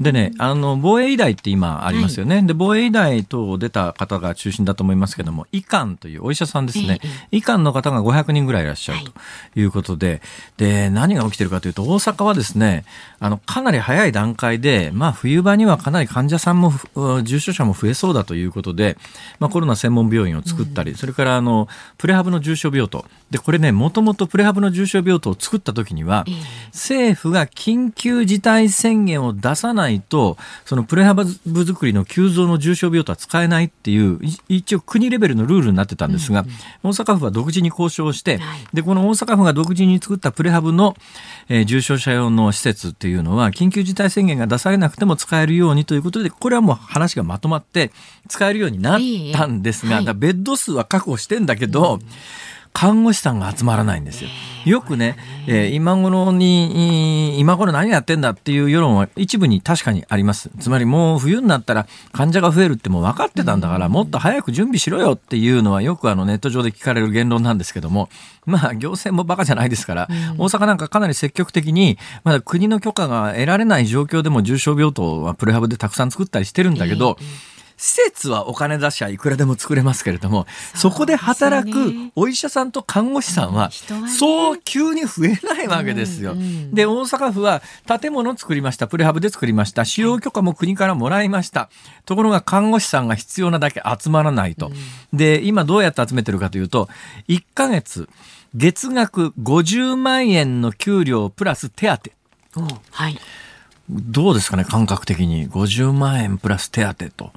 [0.00, 2.42] でね、あの、防衛医大って今ありますよね。
[2.42, 7.00] で、防衛医大等出た方が中心だと思いますけども、医官というお医者さんですね。
[7.30, 9.66] 医官の方が500人ぐらいいらっしゃるとい。
[9.66, 10.22] うことで、
[10.56, 12.84] で、何が起きてるかというと、大阪はですね、
[13.18, 18.96] あの、かなり早い段階で、まあ、冬場にはかなり患者さんも、う重症者も増えそうだということで、
[19.38, 21.68] まあ、コロナ専門病院を作ったり、それから、あの、
[21.98, 23.04] プレハブの重症病棟。
[23.30, 26.24] で、これね、もともとプレハブの重症病棟を作った時には、
[26.72, 31.24] 政府が緊急事態宣言を出さないと、そのプレハブ
[31.66, 36.44] 作りの急増の重症病棟は使えないっていう、い一応国レベルのルールになってたんですが、
[36.82, 38.40] 大阪府は独自に交渉して、
[38.72, 40.96] で、この大阪府が独自に作ったプレハブの、
[41.48, 47.90] えー重症者用の施設っていうのは、緊急事態宣言が出されなくても使えるようにということで、これはもう話がまとまって
[48.28, 49.00] 使えるようになっ
[49.32, 51.98] たんですが、ベッド数は確保してんだけど、
[52.72, 54.28] 看護師さんが集まらないんですよ。
[54.66, 55.16] よくね、
[55.46, 60.50] えー今頃に、い今頃何やってんだっていう世論は一部に確かにあります。
[60.60, 68.10] つまりもう冬になったら患者が増えるってもう分かってたんだから、もっと早く準備しろよっていうのはよくあのネット上で聞かれる言論なんですけども、
[68.44, 77.16] まあ行政もバカじゃないですから、大阪なんかかなり積極的に、まだ国の許可が得られない状況でも重症病棟はプレハブでたくさん作ったりしてるんだけど、
[77.76, 83.70] 施設はお金出しゃいくらでも作れますけれども、そこで働くお医者さんと看護師さんは、
[84.18, 86.34] そう急に増えないわけですよ。
[86.72, 88.86] で、大阪府は建物を作りました。
[88.86, 89.84] プレハブで作りました。
[89.84, 91.68] 使用許可も国からもらいました。
[92.06, 94.70] ところが看護師さんが必要なだけ集まらないと。
[95.12, 96.88] で、今どうやって集めてるかというと、
[97.28, 98.08] 1ヶ月、
[98.54, 101.86] 月額50万円の給料プラス手
[102.54, 102.62] 当。
[102.62, 103.18] おはい
[103.90, 105.48] どうですかね、感覚的に。
[105.48, 107.32] 50万円プラス手当と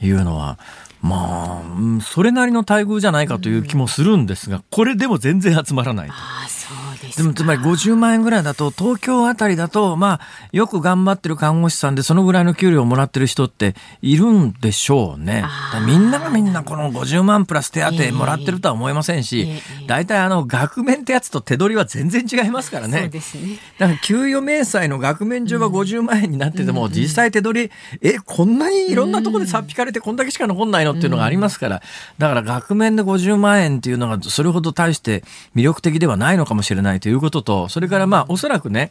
[0.00, 0.58] いうのは、
[1.02, 6.14] まあ、それなりの待遇じゃないかという気もするんですが、これでも全然集まらないと。
[7.16, 15.44] でもつまり50万円ぐらいだと東京あたりだとまあよく頑張ってる看護師さんでそのぐらいの給料をもらってる人っているんでしょうね。
[15.86, 19.48] みんながみんなこの50万プラス手当もらってるとは思いませんし、
[19.86, 22.90] 大体あの額面ってやつと手取りは全然違いますからね。
[23.00, 23.58] ね。
[23.78, 27.70] だから給与明細の額面上は50万円になってても、実際手取り、
[28.02, 31.82] え、こんなにいろんなところでさっ引かれてこんだけしか残んないのっていうのがありますから、
[32.18, 35.22] だから額面で50万円っていうのがそれほど大して
[35.54, 38.90] 魅力的ではないのかもしれないということと、それからまあおそらくね、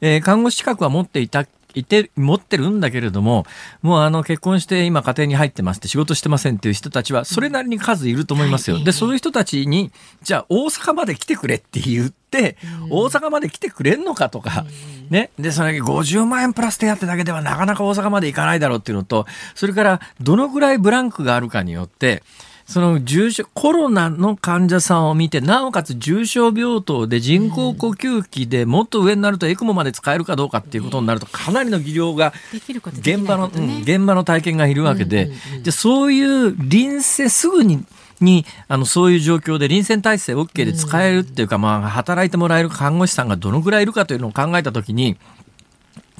[0.00, 3.46] えー、看護師資格は持っていたいて、持ってるんだけれども、
[3.82, 8.82] もうあの結婚して今家庭に入ってますって仕事してませんっていう人たちはそれなりに数いると思いますよ。
[8.82, 12.56] で、そういう人たちに、じゃあ大阪まで来てくれって言って、
[12.90, 14.64] 大阪まで来てくれんのかとか、
[15.10, 15.30] ね。
[15.38, 22.22] で、それ50万円プラス手当だけではなかなか大阪まで行かないだろうっていうのと、それからどのぐらいブランクがあるかによって、
[22.68, 35.30] その重症、コロナの患者さんを見て、なおかつ重症病棟で人工呼吸器でもっと上になるとエクモまで使えるかどうかっていうことになると、かなりの技量が、現場の、現場の体験がいるわけで、
[35.62, 37.82] でそういう臨戦すぐに、
[38.20, 45.16] に、あの、そういう状況で臨戦体制 OK で使えるっていうか、まあ、働いてもらえる看護師さんがどのぐらいいるかというのを考えたときに、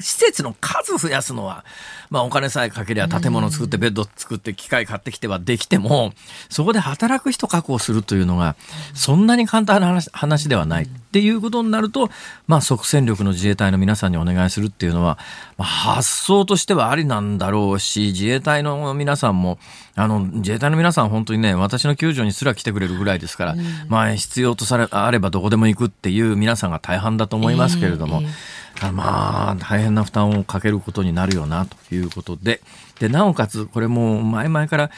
[0.01, 1.65] 施設の数増やすのは、
[2.11, 6.13] まあお金さえかけりゃ建物作ってベッド作って機械買ってきてはできても、
[6.49, 8.57] そこで働く人確保するというのが、
[8.95, 10.89] そんなに簡単な話話ではない。
[11.09, 12.11] っていうことになると、
[12.47, 15.19] まあ即戦力の自衛隊の皆さんにお願いするっていうのは、
[15.57, 19.59] まあ、発想としてはありなんだろうし、自衛隊の皆さんも、
[19.95, 23.57] あの、自衛隊の皆さん本当にね、私の救助にすら来てくれるぐらいですから、
[23.89, 28.58] まあ必要とされ、あればどこでも行くっていう皆さんが大半だと思いますけれども、えーえー
[28.93, 32.61] まあ、大変な負担をかけることになるよな、ということで。
[33.01, 34.91] で、なおかつ、これも前々から、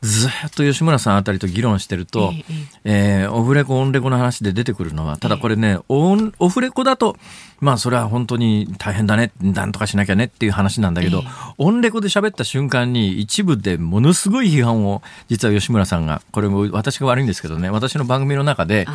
[0.00, 2.32] ずっと吉村さんあたりと議論してると、
[2.84, 7.16] ええー、オフレコ、オンレコの話で出てくるのは、ただこれね、オンオフレコだと、
[7.60, 11.22] まあそれは本当に大変だね、なんとかしなきゃねっていう話なんだけど、
[11.58, 18.86] オンレコで喋った瞬間に一部でものすごい批判を、実は吉村さんが、これも私が悪いんですけどね、私の番組の中で、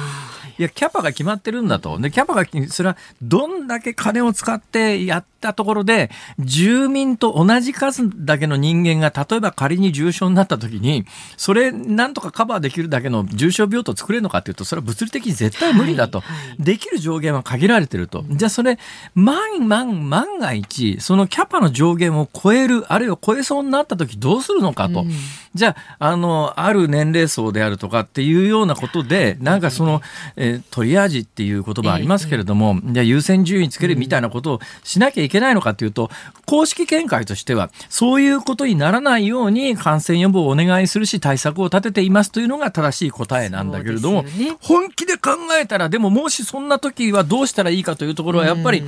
[0.59, 1.97] いや、キャパが決まってるんだと。
[1.97, 11.05] で、キャパが、それはどんだけ金を使ってやったところで、住民と同じ数だけの人間が、例えば仮に重症になった時に、
[11.37, 16.19] それなんとかカバーできるだけの重症病棟を作れるのかっていうと、それは物理的に絶対無理だと。
[16.19, 18.23] はいはい、できる上限は限られてると。
[18.29, 18.79] じゃあそれ、
[19.15, 25.01] 万万万が一、そのキャパの上限を超える、あるいは超えそうになった時どうするのかと。
[25.01, 25.11] うん、
[25.53, 30.01] じゃあ、あの、ある年齢層であるとかっていうようなことで、なんかその、
[30.35, 36.09] えー、トリアージっていう言葉ありますけれども、じゃ優先順位つけるみたいなことをしなきゃいけないのかというと、
[36.45, 48.83] 公式見解としては、そういうことにならないように感染予防をお願いするし、対策を立てていますというのが正しい答えなんだけれども、ね、本気で考えたら、でももしそんな時はどうしたらいいかというところは、やっぱり、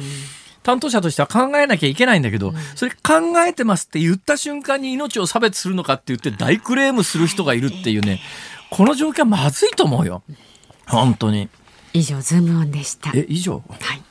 [0.64, 8.20] 担当者としては考えなきゃいけないんだけど、それ考えてますって言った瞬間に命を差別するのかって言って大クレームする人がいるっていうね、
[8.72, 10.24] この状況はまずいと思うよ。
[10.88, 11.49] 本当に。
[11.93, 13.12] 以上ズームオンでした。
[13.14, 13.64] え以上？
[13.80, 14.01] はい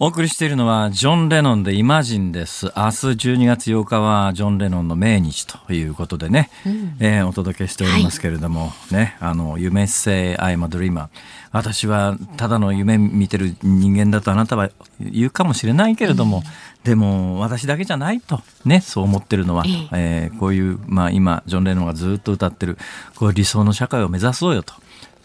[0.00, 2.66] お送りしているのはジョン・レノンでイマジンです。
[2.66, 11.08] 明日12月8日はジョン・レノンの命日ということでね、うん、えー、お届けしておりますけれども、はい、ね、あの、夢性アイマドリーマー。
[11.50, 14.70] 私はただの夢見てる人間だとあなたは
[15.00, 16.44] 言うかもしれないけれども、うん、
[16.84, 22.78] でも私だけじゃないと、ね、そう思ってるのは、えー、こういう、まあ今、ジョン・レノンがずっと歌ってる、
[23.16, 24.74] こういう理想の社会を目指そうよと。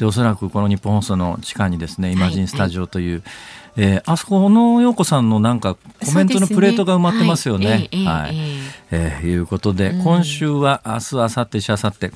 [0.04, 3.24] でおそらくこの日本放送の地下にですねイマジンスタジオという、はい、
[3.78, 7.88] えー、あそこの陽子さんのなんかコメントのプレートが埋まってますよね。
[7.89, 8.06] ね。
[8.06, 8.36] はい、
[8.91, 12.12] えー、いうことで、今週は明日明後日しあさって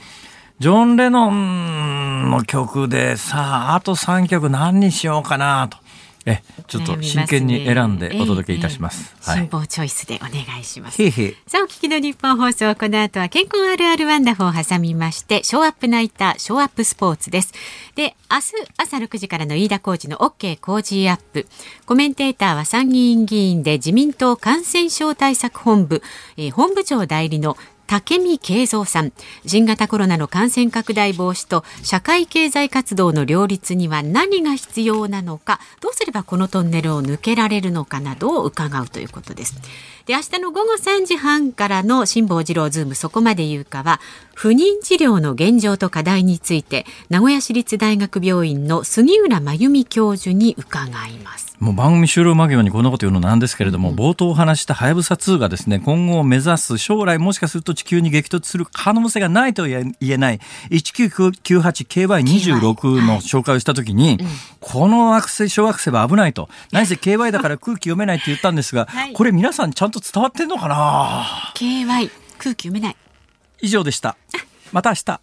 [0.60, 5.78] ジョン・レノンの曲でさああと3曲何にしようかなと。
[6.28, 9.16] えちょっと真剣に選んでお届けいたします。
[9.16, 11.02] えーえー、辛抱チョイスでお願いします。
[11.02, 17.54] へへさあお聞きの日本放送この後は健康あるあるワンダフを挟みましてショーアップナイターショーアップスポーツです。
[17.96, 18.44] で明日
[18.76, 21.48] 朝6時からの飯田浩二の OK 工事アップ
[21.86, 26.04] コメンテーターは参議院議員で自民党感染症対策本部、
[26.36, 27.58] えー、本部長代理の
[27.88, 29.14] 武見敬三さん。
[29.46, 39.56] 新型コロナの感染拡大防止と社会経済活動の両立には何が必要なのかどうすればこのトンネルを抜けられるのかなどを伺うということです。
[40.06, 44.00] で明日の午後3時半からの辛坊治郎ズームそこまで言うかは
[44.38, 51.58] 不妊治療の現状と課題について名古屋市立大学病院の杉浦真由美教授に伺います。
[51.58, 64.20] もう番組終了間際にこんなこと言うのなんですけれども、冒頭お話したはやぶさ2がですね、今後を目指す将来もしかすると地球に激突する可能性がないと言えない 1998KY26 の紹介をしたときに、
[64.60, 66.48] この惑星、小惑星は危ないと。
[66.72, 69.14] 何せ KY だから空気読めないって言ったんですが、 はい。
[69.14, 71.26] これ皆さんちゃんと伝わってんのかな
[71.56, 72.96] ？KY 空気読めない
[73.62, 74.18] 以上でした。
[74.72, 75.22] また明日。